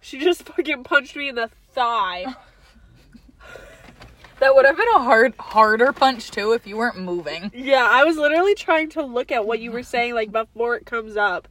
[0.01, 2.27] She just fucking punched me in the thigh.
[4.39, 7.53] That would have been a hard, harder punch too if you weren't moving.
[7.55, 10.85] Yeah, I was literally trying to look at what you were saying like before it
[10.85, 11.47] comes up.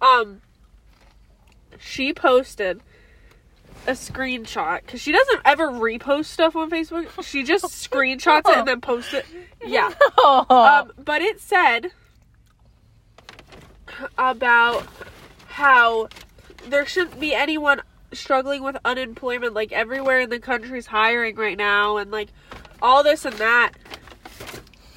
[0.00, 0.40] Um,
[1.78, 2.80] she posted
[3.86, 7.22] a screenshot because she doesn't ever repost stuff on Facebook.
[7.24, 9.24] She just screenshots it and then posts it.
[9.64, 9.92] Yeah.
[10.28, 11.90] Um, but it said
[14.18, 14.86] about
[15.46, 16.08] how
[16.68, 17.80] there shouldn't be anyone
[18.12, 19.54] struggling with unemployment.
[19.54, 22.28] Like everywhere in the country's hiring right now, and like
[22.82, 23.72] all this and that.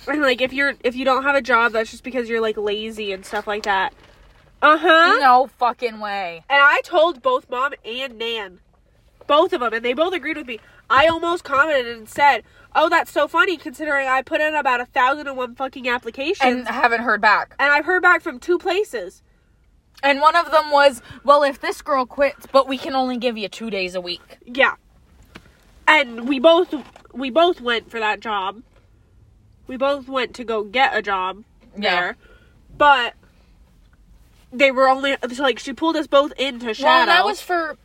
[0.07, 2.57] And like if you're if you don't have a job, that's just because you're like
[2.57, 3.93] lazy and stuff like that.
[4.61, 5.17] Uh huh.
[5.19, 6.43] no fucking way.
[6.49, 8.59] And I told both mom and Nan,
[9.27, 10.59] both of them, and they both agreed with me.
[10.89, 12.43] I almost commented and said,
[12.75, 16.41] "Oh, that's so funny considering I put in about a thousand and one fucking applications,
[16.41, 17.55] And haven't heard back.
[17.59, 19.23] And I've heard back from two places."
[20.03, 23.37] And one of them was, well, if this girl quits, but we can only give
[23.37, 24.37] you two days a week.
[24.45, 24.73] Yeah,
[25.87, 26.73] and we both
[27.13, 28.61] we both went for that job.
[29.67, 31.43] We both went to go get a job
[31.77, 31.95] Yeah.
[31.95, 32.17] there,
[32.77, 33.13] but
[34.51, 36.89] they were only so, like she pulled us both into shadow.
[36.89, 37.77] Well, that was for.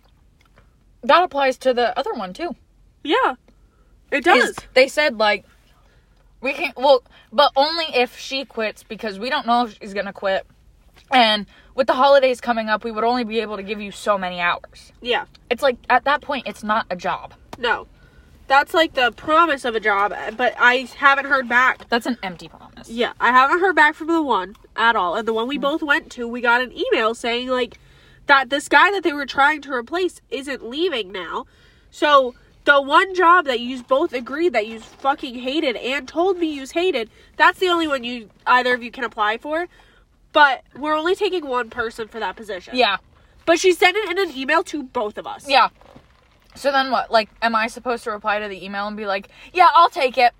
[1.02, 2.56] That applies to the other one too.
[3.04, 3.34] yeah,
[4.10, 5.44] It is they said like
[6.40, 6.76] we can't.
[6.76, 7.02] well
[7.32, 10.46] but only if she quits because we don't know if she's gonna quit
[11.12, 14.18] and with the holidays coming up we would only be able to give you so
[14.18, 15.26] many hours Yeah.
[15.50, 17.86] it's like at that point it's not a job No.
[18.48, 21.88] That's like the promise of a job, but I haven't heard back.
[21.88, 25.16] that's an empty promise Yeah, I haven't heard back from the one at all.
[25.16, 25.62] And the one we hmm.
[25.62, 27.78] both went to, we got an email saying like
[28.26, 31.46] that this guy that they were trying to replace isn't leaving now.
[31.90, 32.34] So
[32.64, 36.66] the one job that you both agreed that you fucking hated and told me you
[36.72, 39.66] hated, that's the only one you either of you can apply for.
[40.32, 42.76] But we're only taking one person for that position.
[42.76, 42.98] yeah
[43.44, 45.48] But she sent it in an email to both of us.
[45.48, 45.68] yeah
[46.56, 49.28] so then what like am i supposed to reply to the email and be like
[49.54, 50.32] yeah i'll take it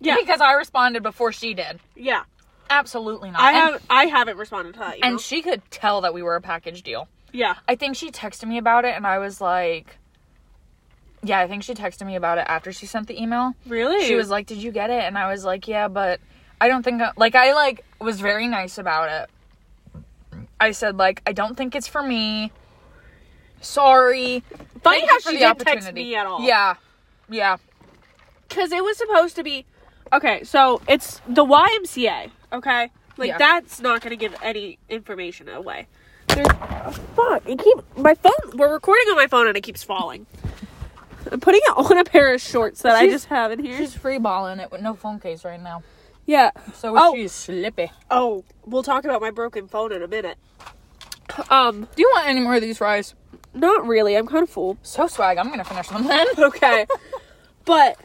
[0.00, 0.16] Yeah.
[0.20, 2.22] because i responded before she did Yeah.
[2.70, 5.10] absolutely not I And- have I haven't responded to that email.
[5.10, 7.54] and she could tell that we were a package deal yeah.
[7.66, 9.96] I think she texted me about it and I was like
[11.22, 13.54] Yeah, I think she texted me about it after she sent the email.
[13.66, 14.04] Really?
[14.06, 16.20] She was like, "Did you get it?" And I was like, "Yeah, but
[16.60, 19.08] I don't think I, like I like was very nice about
[19.94, 20.04] it."
[20.60, 22.50] I said like, "I don't think it's for me."
[23.62, 24.42] Sorry.
[24.82, 26.42] Funny Thank how she didn't text me at all.
[26.42, 26.74] Yeah.
[27.28, 27.56] Yeah.
[28.48, 29.64] because it was supposed to be
[30.12, 33.38] okay so it's the ymca okay like Yeah.
[33.38, 35.86] that's not gonna give any information away
[36.28, 39.82] There's, oh, fuck it keep my phone we're recording on my phone and it keeps
[39.82, 40.26] falling
[41.30, 43.94] i'm putting it on a pair of shorts that i just have in here She's
[43.94, 45.82] free balling it with no phone case right now.
[46.26, 47.14] yeah So Oh.
[47.14, 47.90] she's slippy.
[48.10, 50.36] oh we'll talk about my broken phone in a minute
[51.48, 53.14] um Do you want any more of these fries?
[53.54, 55.38] Not really i'm kind of full So swag.
[55.38, 56.26] I'm gonna finish them then.
[56.38, 56.86] okay
[57.64, 57.98] but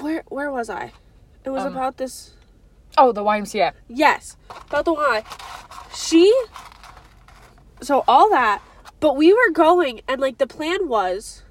[0.00, 0.92] where where was i
[1.44, 2.30] it was Um, about this
[2.96, 3.72] Oh, the YMCA.
[3.88, 4.36] Yes,
[4.68, 5.24] about the why.
[5.92, 6.32] She.
[7.80, 8.62] So all that,
[9.00, 11.42] but we were going, and like the plan was,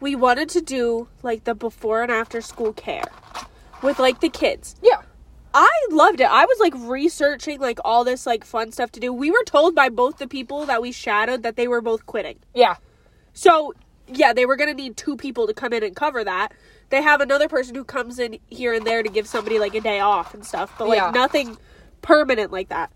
[0.00, 3.04] we wanted to do like the before and after school care
[3.82, 4.76] with like the kids.
[4.82, 5.02] Yeah.
[5.58, 6.28] I loved it.
[6.30, 9.10] I was like researching like all this like fun stuff to do.
[9.10, 12.38] We were told by both the people that we shadowed that they were both quitting.
[12.54, 12.76] Yeah.
[13.32, 13.72] So,
[14.06, 16.52] yeah, they were going to need two people to come in and cover that.
[16.90, 19.80] They have another person who comes in here and there to give somebody like a
[19.80, 21.10] day off and stuff, but like Yeah.
[21.10, 21.56] nothing
[22.02, 22.92] permanent like that.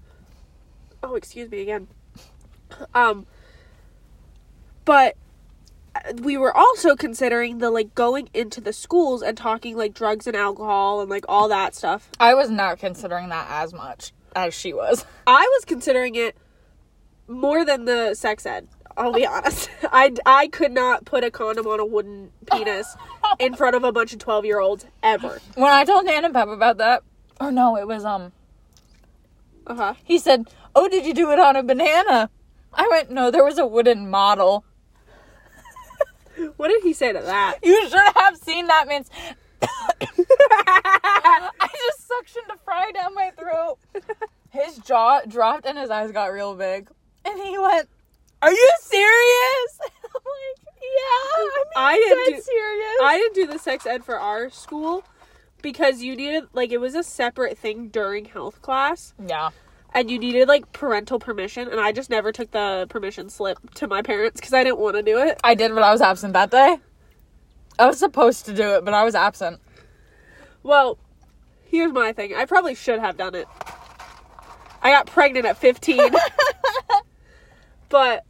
[1.02, 1.88] Oh, excuse me again.
[2.94, 3.26] Um
[4.84, 5.16] but
[6.22, 10.36] we were also considering the like going into the schools and talking like drugs and
[10.36, 12.10] alcohol and like all that stuff.
[12.20, 15.04] I was not considering that as much as she was.
[15.26, 16.36] I was considering it
[17.28, 18.68] more than the sex ed.
[18.96, 19.70] I'll be honest.
[19.92, 22.96] I, I could not put a condom on a wooden penis
[23.38, 25.40] in front of a bunch of 12 year olds ever.
[25.54, 27.02] When I told Dan and Pep about that,
[27.40, 28.32] or no, it was um
[29.66, 29.94] Uh huh.
[30.04, 32.30] he said, "Oh, did you do it on a banana?"
[32.74, 34.64] I went, "No, there was a wooden model."
[36.56, 37.58] What did he say to that?
[37.62, 39.08] You should have seen that man's
[39.62, 43.78] I just suctioned a fry down my throat.
[44.50, 46.88] His jaw dropped and his eyes got real big.
[47.24, 47.88] And he went,
[48.42, 49.78] Are you serious?
[49.82, 51.44] I'm like, Yeah,
[51.76, 52.96] I'm I didn't do- serious.
[53.02, 55.04] I didn't do the sex ed for our school
[55.62, 59.50] because you needed, like, it was a separate thing during health class yeah.
[59.94, 61.68] And you needed, like, parental permission.
[61.68, 64.96] And I just never took the permission slip to my parents because I didn't want
[64.96, 65.40] to do it.
[65.44, 66.78] I did, but I was absent that day.
[67.78, 69.60] I was supposed to do it, but I was absent.
[70.62, 70.98] Well,
[71.64, 72.34] here's my thing.
[72.34, 73.48] I probably should have done it.
[74.82, 76.10] I got pregnant at 15.
[77.88, 78.24] but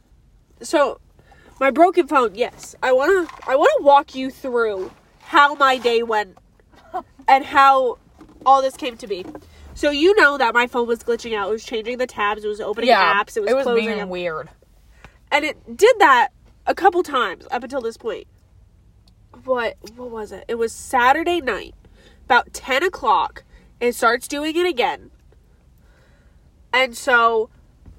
[0.61, 0.99] so
[1.59, 2.75] my broken phone, yes.
[2.81, 4.91] I want to I want to walk you through
[5.21, 6.37] how my day went
[7.27, 7.97] and how
[8.45, 9.25] all this came to be.
[9.81, 11.49] So you know that my phone was glitching out.
[11.49, 13.19] It was changing the tabs, it was opening Yeah.
[13.19, 14.09] apps, it was, closing It was being them.
[14.09, 14.47] weird.
[15.31, 16.27] And it did that
[16.67, 18.27] a couple times up until this point.
[19.43, 20.45] What what was it?
[20.47, 21.73] It was Saturday night,
[22.25, 23.43] about ten o'clock.
[23.79, 25.09] It starts doing it again.
[26.71, 27.49] And so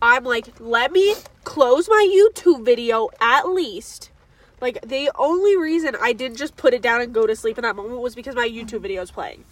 [0.00, 4.12] I'm like, let me close my YouTube video at least.
[4.60, 7.62] Like the only reason I didn't just put it down and go to sleep in
[7.62, 9.42] that moment was because my YouTube video was playing.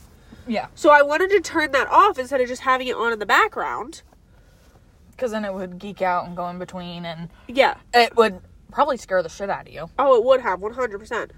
[0.46, 0.66] Yeah.
[0.74, 3.26] So I wanted to turn that off instead of just having it on in the
[3.26, 4.02] background.
[5.12, 7.74] Because then it would geek out and go in between, and Yeah.
[7.92, 8.40] it would
[8.72, 9.90] probably scare the shit out of you.
[9.98, 11.30] Oh, it would have 100%.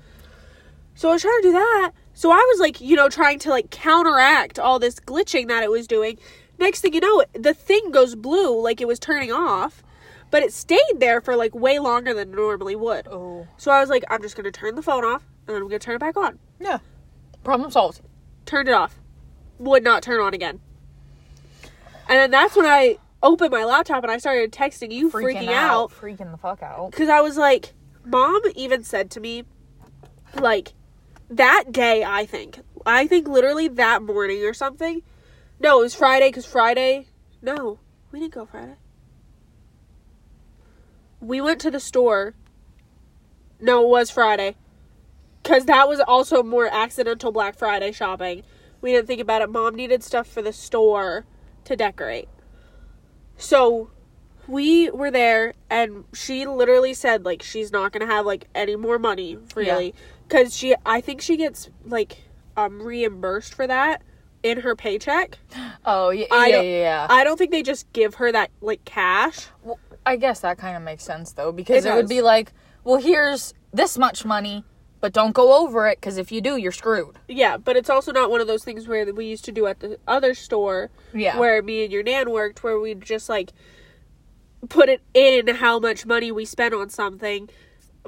[0.95, 1.93] So I was trying to do that.
[2.15, 5.71] So I was like, you know, trying to like counteract all this glitching that it
[5.71, 6.19] was doing.
[6.59, 9.83] Next thing you know, the thing goes blue like it was turning off,
[10.31, 13.09] but it stayed there for like way longer than it normally would.
[13.09, 13.47] Oh.
[13.57, 15.69] So I was like, I'm just going to turn the phone off and then I'm
[15.69, 16.39] going to turn it back on.
[16.61, 16.79] Yeah.
[17.43, 18.03] Problem solved.
[18.53, 19.01] Turned it off.
[19.61, 20.61] Would not turn on again.
[22.07, 25.91] And then that's when I opened my laptop and I started texting you freaking, out
[25.91, 26.91] Freaking the fuck out.
[26.91, 27.73] because I was like,
[28.05, 29.45] mom even said to me,
[30.39, 30.75] like,
[31.31, 32.61] that day, I think.
[32.85, 35.01] I think literally that morning or something.
[35.59, 37.07] No, it was Friday because Friday.
[37.41, 37.79] No,
[38.11, 38.75] we didn't go Friday.
[41.23, 42.35] We went to the store.
[43.59, 44.57] No, it was Friday.
[45.43, 48.43] Because that was also more accidental Black Friday shopping.
[48.81, 49.51] We didn't think about it.
[49.51, 51.25] Mom needed stuff for the store
[51.65, 52.29] to decorate.
[53.37, 53.91] So
[54.49, 58.99] we were there and she literally said like she's not gonna have like any more
[58.99, 59.95] money really
[60.27, 62.25] because she i think she gets like
[62.57, 64.03] um reimbursed for that
[64.43, 65.39] in her paycheck
[65.87, 66.71] Oh yeah, I yeah, don't- yeah.
[66.73, 67.07] yeah.
[67.09, 70.77] i don't think they just give her that like cash Well, I guess that kind
[70.77, 74.65] of makes sense though, because It it, would be like, well, here's this much money,
[75.03, 77.19] but don't go over it, because if you do, you're screwed.
[77.29, 79.81] yeah but it's also not one of those things where we used to do at
[79.81, 81.39] the other store Yeah.
[81.39, 83.53] where me and your nan worked where we'd just like
[84.69, 87.51] put it in how much money we spent on something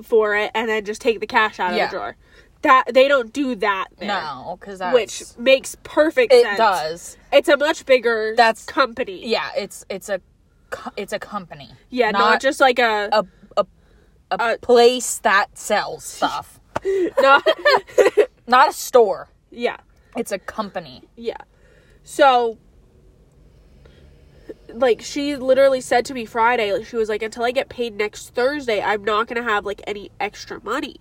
[0.03, 1.87] for it and then just take the cash out of Yeah.
[1.87, 2.17] the drawer
[2.63, 4.09] that they don't do that there.
[4.09, 6.57] no, because which makes perfect it sense.
[6.57, 7.17] does.
[7.31, 9.27] It's a much bigger That's- company.
[9.27, 10.21] Yeah, it's it's a
[10.97, 11.71] it's a company.
[11.91, 13.25] Yeah, not, not just like a, a
[13.59, 13.67] a
[14.31, 16.59] a place that sells stuff,
[17.21, 17.47] not
[18.47, 19.29] not a store.
[19.51, 19.77] yeah,
[20.17, 21.03] It's a company.
[21.17, 21.37] yeah.
[22.03, 22.59] So
[24.69, 27.97] like she literally said to me Friday, like she was like until I get paid
[27.97, 30.97] next Thursday, I'm not going to have like any extra money.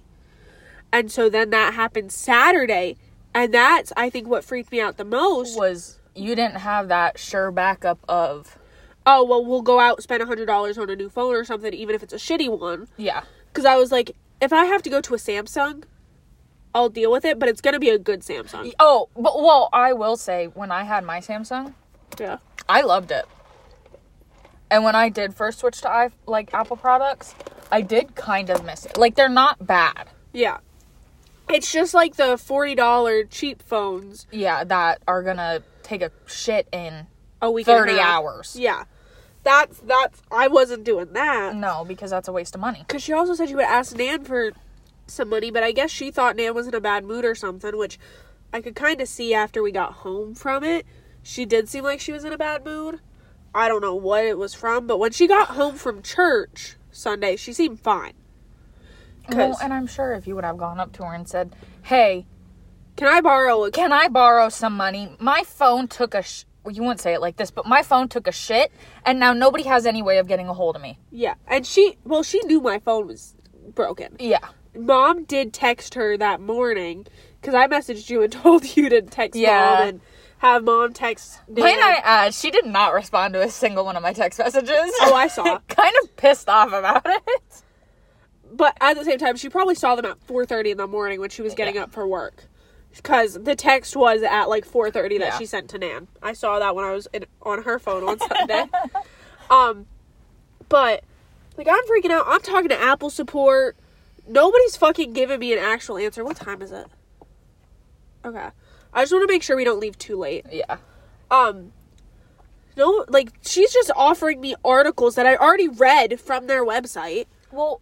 [0.91, 2.97] And so then that happened Saturday,
[3.34, 5.57] and that's I think what freaked me out the most.
[5.57, 8.57] Was you didn't have that sure backup of
[9.05, 11.95] Oh, well we'll go out spend a $100 on a new phone or something even
[11.95, 12.88] if it's a shitty one.
[12.95, 13.23] yeah
[13.53, 15.86] Cuz I was like if I have to go to a Samsung,
[16.76, 18.74] I'll deal with it, but it's going to be a good Samsung.
[18.78, 21.74] Oh, but well, I will say when I had my Samsung,
[22.20, 22.38] Yeah.
[22.68, 23.26] I loved it.
[24.70, 27.36] And when I did first switch to i like Apple products,
[27.72, 28.98] I did kind of miss it.
[28.98, 30.10] Like they're not bad.
[30.34, 30.58] Yeah.
[31.50, 37.08] It's just like the $40 cheap phones Yeah, that are gonna take a shit in
[37.41, 38.56] a week 30 hours.
[38.60, 38.86] Yeah.
[39.44, 41.56] That's that's I wasn't doing that.
[41.56, 42.86] No, because that's a waste of money.
[42.88, 44.52] Cuz she also said she would ask Nan for
[45.08, 47.78] some money, but I guess she thought Nan was in a bad mood or something,
[47.78, 48.00] which
[48.54, 50.86] I could kind of see after we got home from it.
[51.24, 53.00] She did seem like she was in a bad mood.
[53.56, 57.36] I don't know what it was from, but when she got home from church Sunday,
[57.36, 58.14] she seemed fine.
[59.30, 62.26] Well, and I'm sure if you would have gone up to her and said, "Hey,
[62.96, 65.16] Can I borrow a can I borrow some money?
[65.20, 68.28] My phone took a sh- you wouldn't say it like this, but my phone took
[68.28, 68.72] a shit,
[69.05, 71.97] and now nobody has any way of getting a hold of me." Yeah, and she
[72.03, 73.36] well, she knew my phone was
[73.76, 74.16] broken.
[74.20, 74.39] Yeah,
[74.76, 77.05] Mom did text her that morning
[77.41, 79.59] because I messaged you and told you to text Yeah.
[79.78, 80.01] mom and
[80.39, 81.39] have mom text.
[81.47, 81.64] Nan.
[81.64, 84.91] might I add, she did not respond to a single one of my text messages.
[85.01, 85.43] Oh, I saw.
[85.70, 87.64] kind of pissed off about it.
[88.51, 91.20] But at the same time, she probably saw them at four thirty in the morning
[91.20, 91.84] when she was getting Yeah.
[91.84, 92.45] up for work.
[92.96, 95.38] Because the text was at like four thirty that Yeah.
[95.39, 96.08] she sent to Nan.
[96.22, 98.66] I saw that when I was in, on her phone on Sunday.
[99.50, 99.86] um,
[100.70, 101.04] but
[101.58, 102.26] like I'm freaking out.
[102.28, 103.76] I'm talking to Apple support.
[104.28, 106.24] Nobody's fucking giving me an actual answer.
[106.24, 106.88] What time is it?
[108.26, 108.50] Okay,
[108.94, 110.46] I just want to make sure we don't leave too late.
[110.52, 110.78] Yeah.
[111.30, 111.74] Um,
[112.78, 117.26] no, like she's just offering me articles that I already read from their website.
[117.52, 117.82] Well,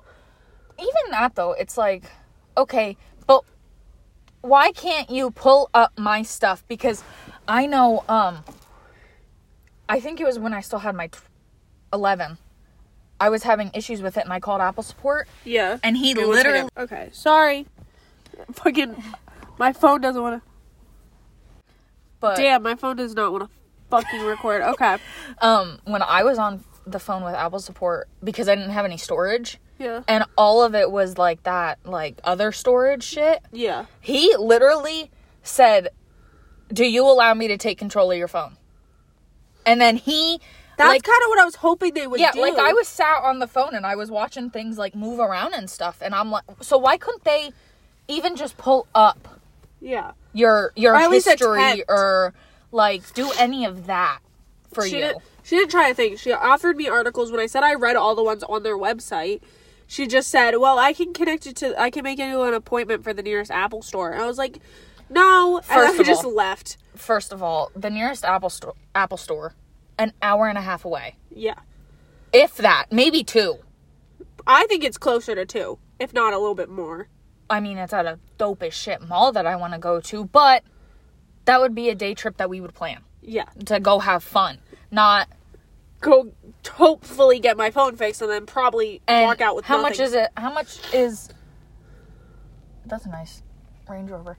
[0.80, 2.06] even that though, it's like,
[2.58, 2.98] okay,
[4.42, 6.64] why can't you pull up my stuff?
[6.68, 7.04] Because
[7.48, 8.44] I know, um,
[9.88, 11.20] I think it was when I still had my t-
[11.94, 12.38] 11.
[13.20, 15.78] I was having issues with it and I called Apple support Yeah.
[15.84, 17.68] and he literally Okay, sorry.
[18.54, 18.96] Fucking,
[19.60, 20.50] my phone doesn't want to.
[22.20, 23.50] but Damn, my phone does not want to
[23.92, 24.62] fucking record.
[24.64, 24.98] Okay.
[25.40, 28.98] um when I was on the phone with Apple support because I didn't have any
[28.98, 30.04] storage Yeah.
[30.08, 33.42] and all of it was like that like other storage shit.
[33.52, 33.86] Yeah.
[34.00, 35.10] He literally
[35.44, 35.90] said,
[36.72, 38.58] "Do you allow me to take control of your phone?"
[39.66, 40.40] And then he
[40.78, 42.42] That's like kind of what I was hoping they would yeah, do.
[42.42, 45.54] like I was sat on the phone and I was watching things like move around
[45.54, 47.52] and stuff and I'm like so why couldn't they
[48.08, 49.40] even just pull up
[49.80, 50.12] Yeah.
[50.34, 52.34] your your Or history or
[52.72, 54.20] like do any of that
[54.74, 55.02] for she you?
[55.02, 56.18] Didn't, she didn't try a thing.
[56.18, 59.42] She offered me articles when I said I read all the ones on their website.
[59.92, 61.78] She just said, "Well, I can connect it to.
[61.78, 64.60] I can make you an appointment for the nearest Apple store." And I was like,
[65.10, 66.78] "No." and First I of just all- left.
[66.96, 69.54] First of all, the nearest Apple store Apple store
[69.98, 71.18] an hour and a half away.
[71.30, 71.56] Yeah.
[72.32, 73.58] If that, maybe two.
[74.48, 77.10] I think it's closer to two, if not a little bit more.
[77.50, 80.24] I mean, it's at a dope as shit mall that I want to go to,
[80.24, 80.64] but
[81.44, 83.50] that would be a day trip that we would plan Yeah.
[83.66, 85.28] to go have fun, not
[86.02, 86.32] Go
[86.68, 89.92] hopefully get my phone fixed and then probably and walk out with how nothing.
[89.92, 90.30] much is it?
[90.36, 91.30] How much is?
[92.86, 93.44] That's a nice.
[93.90, 94.38] Range Rover.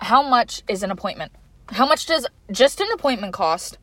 [0.00, 1.32] How much is an appointment?
[1.70, 3.78] How much does just an appointment cost?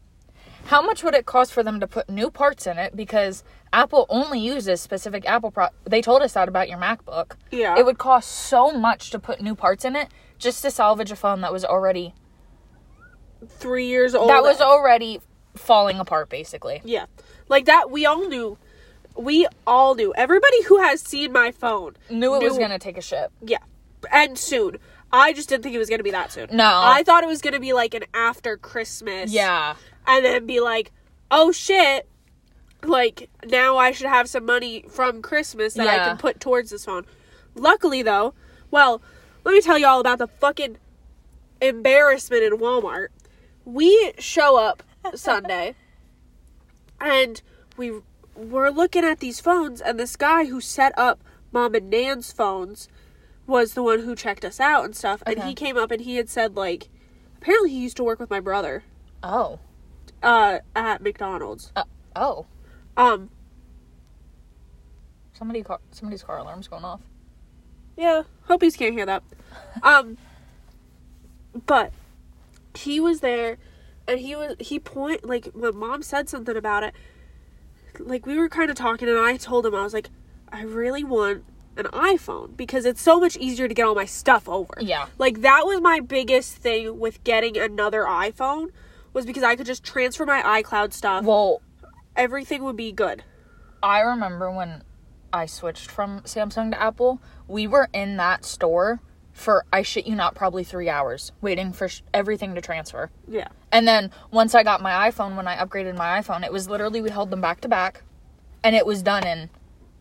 [0.66, 2.96] How much would it cost for them to put new parts in it?
[2.96, 5.68] Because Apple only uses specific Apple pro.
[5.84, 7.34] They told us that about your MacBook.
[7.52, 7.78] Yeah.
[7.78, 10.10] It would cost so much to put new parts in it
[10.40, 12.14] just to salvage a phone that was already
[13.48, 14.30] Three years old.
[14.30, 15.22] that was already
[15.56, 16.82] falling apart, basically.
[16.84, 17.06] Yeah.
[17.48, 18.58] Like that, we all knew.
[19.16, 20.14] We all knew.
[20.16, 23.32] Everybody who has seen my phone Knew it was gonna take a shit.
[23.42, 23.60] Yeah.
[24.12, 24.78] And soon.
[25.12, 26.48] I just didn't think it was going to be that soon.
[26.52, 26.82] No.
[26.84, 29.32] I thought it was going to be like an after Christmas.
[29.32, 29.76] Yeah.
[30.06, 30.92] And then be like,
[31.32, 32.10] oh shit.
[32.84, 36.86] Like, now I should have some money from Christmas that I can put towards this
[36.86, 37.06] phone.
[37.56, 38.34] Luckily, though,
[38.70, 39.02] well,
[39.44, 40.78] let me tell you all about the fucking
[41.62, 43.08] embarrassment in Walmart.
[43.64, 44.84] We show up
[45.14, 45.76] Sunday
[47.00, 47.42] and
[47.78, 47.92] we
[48.36, 52.88] were looking at these phones, and this guy who set up mom and Nan's phones
[53.48, 55.22] was the one who checked us out and stuff.
[55.26, 55.50] And Okay.
[55.50, 56.90] he came up and he had said, like,
[57.38, 58.84] apparently he used to work with my brother
[59.24, 59.60] Oh.
[60.24, 61.72] uh, at McDonald's.
[61.76, 61.84] Uh,
[62.16, 62.46] oh.
[62.98, 63.30] Um,
[65.34, 67.02] Somebody car- somebody's car alarm's going off.
[67.98, 69.24] Yeah, hope he's can't hear that.
[69.84, 70.18] Um,
[71.66, 71.92] but
[72.74, 73.58] he was there,
[74.08, 76.94] and he was he point like when mom said something about it.
[78.00, 80.10] Like we were kind of talking, and I told him I was like,
[80.52, 81.46] I really want
[81.78, 84.74] an iPhone because it's so much easier to get all my stuff over.
[84.80, 85.08] Yeah.
[85.18, 88.70] Like that was my biggest thing with getting another iPhone
[89.14, 91.24] was because I could just transfer my iCloud stuff.
[91.24, 91.62] Well,
[92.16, 93.24] Everything would be good.
[93.84, 94.84] I remember when
[95.34, 99.02] I switched from Samsung to Apple, we were in that store
[99.36, 103.12] for I shit you not probably 3 hours waiting for sh- everything to transfer.
[103.28, 103.50] Yeah.
[103.72, 107.02] And then once I got my iPhone when I upgraded my iPhone, it was literally
[107.02, 108.02] we held them back to back
[108.64, 109.50] and it was done in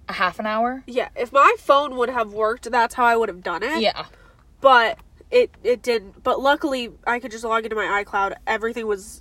[0.08, 0.84] a half an hour.
[0.86, 3.80] Yeah, if my phone would have worked, that's how I would have done it.
[3.82, 4.06] Yeah.
[4.60, 4.98] but
[5.30, 6.22] it it didn't.
[6.22, 8.34] But luckily, I could just log into my iCloud.
[8.46, 9.20] Everything was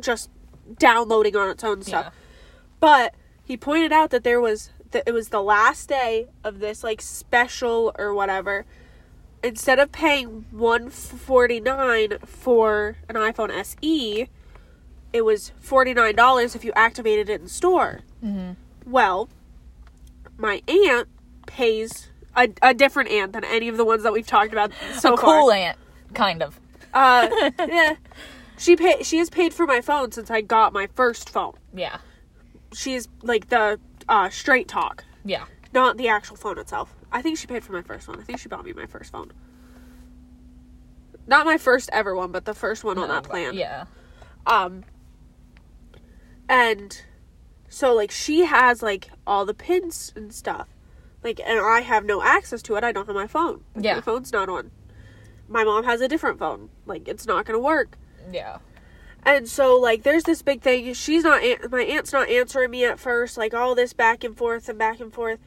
[0.00, 0.30] just
[0.78, 2.06] downloading on its own stuff.
[2.06, 2.10] Yeah.
[2.78, 6.84] But he pointed out that there was that it was the last day of this
[6.84, 8.64] like special or whatever.
[9.42, 14.28] Instead of paying one forty nine for an iPhone SE,
[15.12, 18.00] it was forty nine dollars if you activated it in store.
[18.24, 18.56] Mhm.
[18.86, 19.28] Well,
[20.36, 21.08] my aunt
[21.46, 25.14] pays a, a different aunt than any of the ones that we've talked about so
[25.14, 25.40] a far.
[25.40, 25.76] cool aunt,
[26.14, 26.58] kind of.
[26.94, 27.28] Uh,
[27.58, 27.94] yeah.
[28.58, 31.54] She pay she has paid for my phone since I got my first phone.
[31.74, 31.98] Yeah.
[32.72, 35.44] She's like the uh, straight talk, Yeah.
[35.74, 36.94] not the actual phone itself.
[37.12, 38.18] I think she paid for my first one.
[38.18, 39.32] I think she bought me my first phone.
[41.26, 43.54] Not my first ever one, but the first one on that plan.
[43.54, 43.84] Yeah.
[44.46, 44.84] Um
[46.48, 47.02] and
[47.68, 50.68] so like she has like all the pins and stuff.
[51.22, 52.84] Like and I have no access to it.
[52.84, 53.62] I don't have my phone.
[53.74, 53.94] Like, Yeah.
[53.96, 54.70] My phone's not on.
[55.48, 56.70] My mom has a different phone.
[56.86, 57.96] Like it's not going to work.
[58.30, 58.58] Yeah.
[59.24, 60.92] And so like there's this big thing.
[60.94, 63.36] She's not my aunt's not answering me at first.
[63.36, 65.38] Like all this back and forth and back and forth.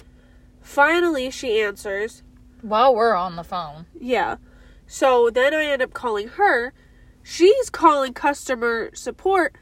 [0.66, 2.24] Finally she answers.
[2.62, 3.86] While we're on the phone.
[3.98, 4.38] Yeah.
[4.88, 6.74] So then I end up calling her.
[7.22, 9.56] She's calling customer support.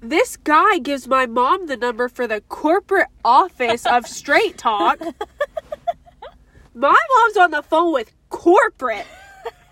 [0.00, 5.00] This guy gives my mom the number for the corporate office of Straight Talk.
[6.74, 9.06] My mom's on the phone with corporate.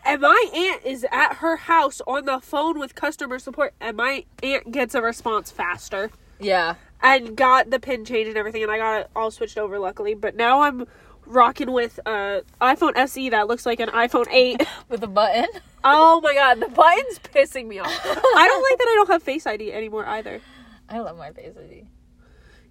[0.05, 3.75] And my aunt is at her house on the phone with customer support.
[3.81, 6.11] And my aunt gets a response faster.
[6.41, 6.75] Yeah.
[7.05, 8.63] And got the pin change and everything.
[8.63, 10.15] And I got it all switched over, luckily.
[10.15, 10.87] But now I'm
[11.27, 14.63] rocking with uh iPhone SE that looks like an iPhone 8.
[14.89, 15.47] With a button.
[15.83, 17.89] Oh my god, the button's pissing me off.
[18.05, 20.41] I don't like that I don't have Face ID anymore either.
[20.89, 21.85] I love my face ID.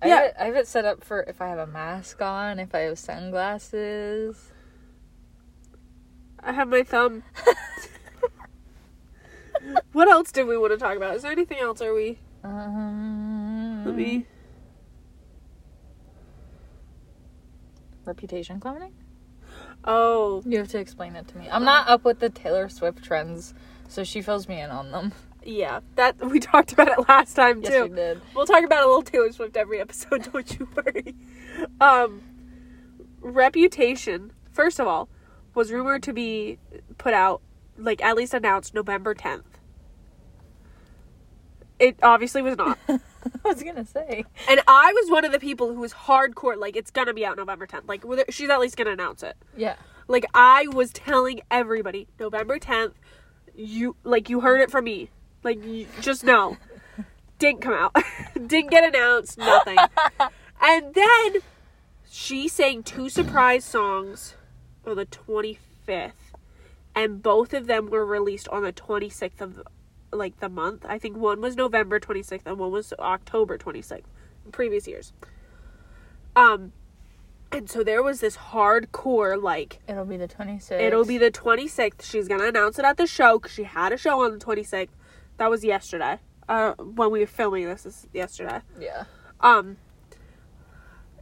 [0.03, 0.15] I Yeah.
[0.15, 2.73] have, it, I have it set up for if I have a mask on, if
[2.75, 4.51] I have sunglasses.
[6.39, 7.23] I have my thumb.
[9.93, 11.15] what else did we want to talk about?
[11.15, 11.81] Is there anything else?
[11.81, 12.19] Are we?
[12.43, 13.42] Um,
[13.85, 14.25] Let me.
[18.05, 18.93] reputation clowning.
[19.85, 21.47] Oh, You have to explain it to me.
[21.49, 23.53] I'm not up with the Taylor Swift trends,
[23.87, 25.13] so she fills me in on them.
[25.43, 25.79] yeah.
[25.95, 27.83] That we talked about it last time Yes, too.
[27.83, 28.21] we did.
[28.35, 30.23] We'll talk about a little Taylor Swift every episode.
[30.33, 31.15] Don't you worry.
[31.79, 32.21] Um,
[33.21, 34.31] Reputation.
[34.51, 35.07] First of all,
[35.55, 36.59] was rumored to be
[36.97, 37.41] put out,
[37.77, 39.59] like at least announced November tenth.
[41.79, 42.77] It obviously was not.
[43.45, 44.25] I was gonna say.
[44.49, 47.37] And I was one of the people who was hardcore, like, it's gonna be out
[47.37, 47.87] November 10th.
[47.87, 49.35] Like, she's at least gonna announce it.
[49.55, 49.75] Yeah.
[50.07, 52.93] Like, I was telling everybody, November 10th,
[53.55, 55.09] you, like, you heard it from me.
[55.43, 56.57] Like, you, just know.
[57.39, 57.95] Didn't come out.
[58.33, 59.77] Didn't get announced, nothing.
[60.61, 61.35] and then
[62.09, 64.35] she sang two surprise songs
[64.85, 66.11] on the 25th.
[66.95, 69.61] and both of them were released on the 26th of
[70.15, 70.85] like the month.
[70.87, 74.03] I think one was November 26th and one was October 26th
[74.45, 75.13] in previous years.
[76.35, 76.71] Um
[77.51, 80.79] and so there was this hardcore like It'll be the 26th.
[80.81, 82.01] it'll be the 26th.
[82.03, 84.43] She's going to announce it at the show cuz she had a show on the
[84.43, 84.89] 26th.
[85.37, 86.19] That was yesterday.
[86.49, 88.61] Uh when we were filming this is yesterday.
[88.79, 89.05] Yeah.
[89.39, 89.77] Um,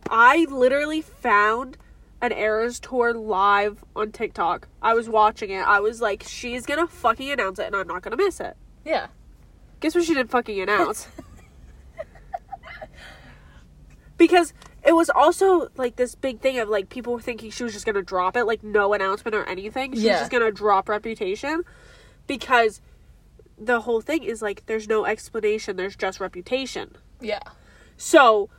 [0.09, 1.77] I literally found
[2.21, 4.67] an Eras tour live on TikTok.
[4.81, 5.61] I was watching it.
[5.65, 8.55] I was like, she's gonna fucking announce it, and I'm not gonna miss it.
[8.86, 9.07] Yeah.
[9.79, 11.07] Guess what she didn't fucking announce?
[14.17, 14.53] because
[14.84, 17.86] it was also like this big thing of like people were thinking she was just
[17.86, 19.93] gonna drop it, like no announcement or anything.
[19.93, 20.19] She's Yeah.
[20.19, 21.63] just gonna drop reputation
[22.27, 22.82] because
[23.57, 26.95] the whole thing is like there's no explanation, there's just reputation.
[27.19, 27.39] Yeah.
[27.97, 28.49] So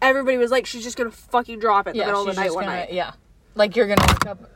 [0.00, 2.06] everybody was like, she's just gonna fucking drop it in Yeah.
[2.06, 2.92] the middle of the night one gonna, night.
[2.92, 3.12] Yeah.
[3.54, 4.50] Like you're gonna wake up.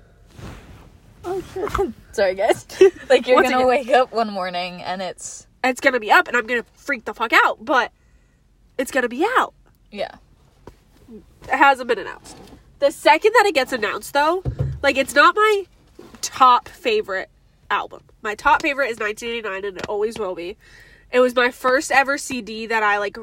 [1.29, 1.93] Oh shit.
[2.13, 2.67] Sorry, guys.
[3.11, 6.29] like you're Once gonna again- wake up one morning and it's It's gonna be up
[6.29, 7.93] and I'm gonna freak the fuck out, but
[8.79, 9.53] it's gonna be out.
[9.91, 10.15] yeah.
[11.13, 12.37] It hasn't been announced.
[12.81, 14.43] The second that it gets announced though,
[14.83, 15.65] like it's not my
[16.23, 17.29] top favorite
[17.71, 18.03] album.
[18.23, 20.57] My top favorite is 1989 and it always will be.
[21.13, 23.17] It was my first ever CD that I like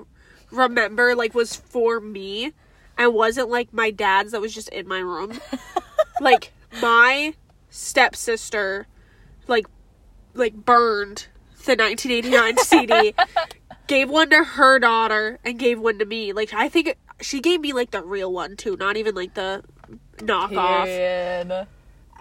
[0.51, 2.53] remember like was for me
[2.97, 5.39] and wasn't like my dad's that was just in my room.
[6.21, 6.51] like
[6.81, 7.33] my
[7.73, 8.85] stepsister
[9.47, 9.65] like
[10.35, 11.25] like burned
[11.65, 13.15] the 1989 CD
[13.87, 17.61] gave one to her daughter and gave one to me like I think she gave
[17.61, 19.63] me like the real one too not even like the
[20.17, 21.67] knockoff Period.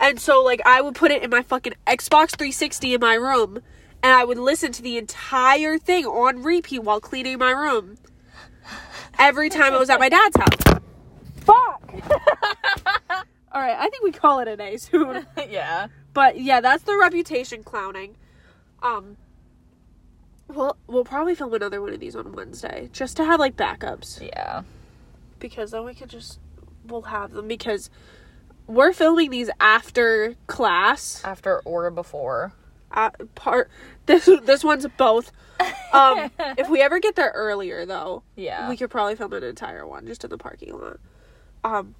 [0.00, 3.58] and so like I would put it in my fucking Xbox 360 in my room
[4.02, 7.98] and I would listen to the entire thing on repeat while cleaning my room
[9.18, 10.80] every time I was at my dad's house.
[11.36, 11.92] Fuck.
[13.52, 15.26] All right, I think we call it an a day soon.
[15.48, 15.88] yeah.
[16.14, 18.16] But yeah, that's the reputation clowning.
[18.82, 19.16] Um
[20.48, 24.20] well, we'll probably film another one of these on Wednesday just to have like backups
[24.20, 24.62] Yeah.
[25.38, 26.38] because then we could just
[26.86, 27.88] we'll have them because
[28.66, 31.22] we're filming these after class.
[31.24, 32.52] After or before.
[32.90, 33.70] Uh, part
[34.06, 35.32] this this one's both.
[35.92, 38.68] Um, if we ever get there earlier though, Yeah.
[38.68, 40.98] we could probably film an entire one just in the parking lot.
[41.64, 41.94] Um,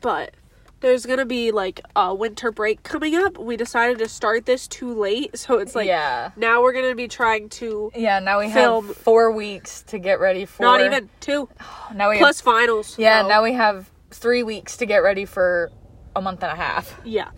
[0.00, 0.34] but
[0.80, 3.38] there's gonna be like a winter break coming up.
[3.38, 6.30] We decided to start this too late, so it's like yeah.
[6.36, 8.86] now we're gonna be trying to Yeah, now we Film.
[8.86, 11.48] have four weeks to get ready for not even two
[11.94, 12.98] now we plus have, finals.
[12.98, 15.70] Yeah, so- now we have three weeks to get ready for
[16.14, 17.00] a month and a half.
[17.04, 17.30] Yeah.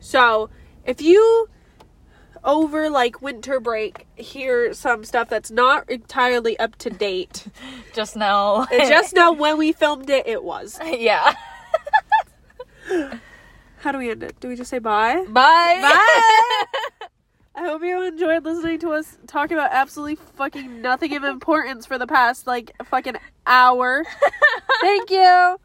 [0.00, 0.50] So
[0.84, 1.48] if you
[2.44, 7.46] over like winter break hear some stuff that's not entirely up to date,
[7.94, 10.78] Just know just know when we filmed it, it was.
[10.84, 11.34] Yeah.
[13.78, 14.38] How do we end it?
[14.40, 15.24] Do we just say bye?
[15.28, 15.78] Bye.
[15.80, 16.64] Bye.
[17.58, 21.96] I hope you enjoyed listening to us talk about absolutely fucking nothing of importance for
[21.96, 23.16] the past like fucking
[23.46, 24.04] hour.
[24.82, 25.56] Thank you.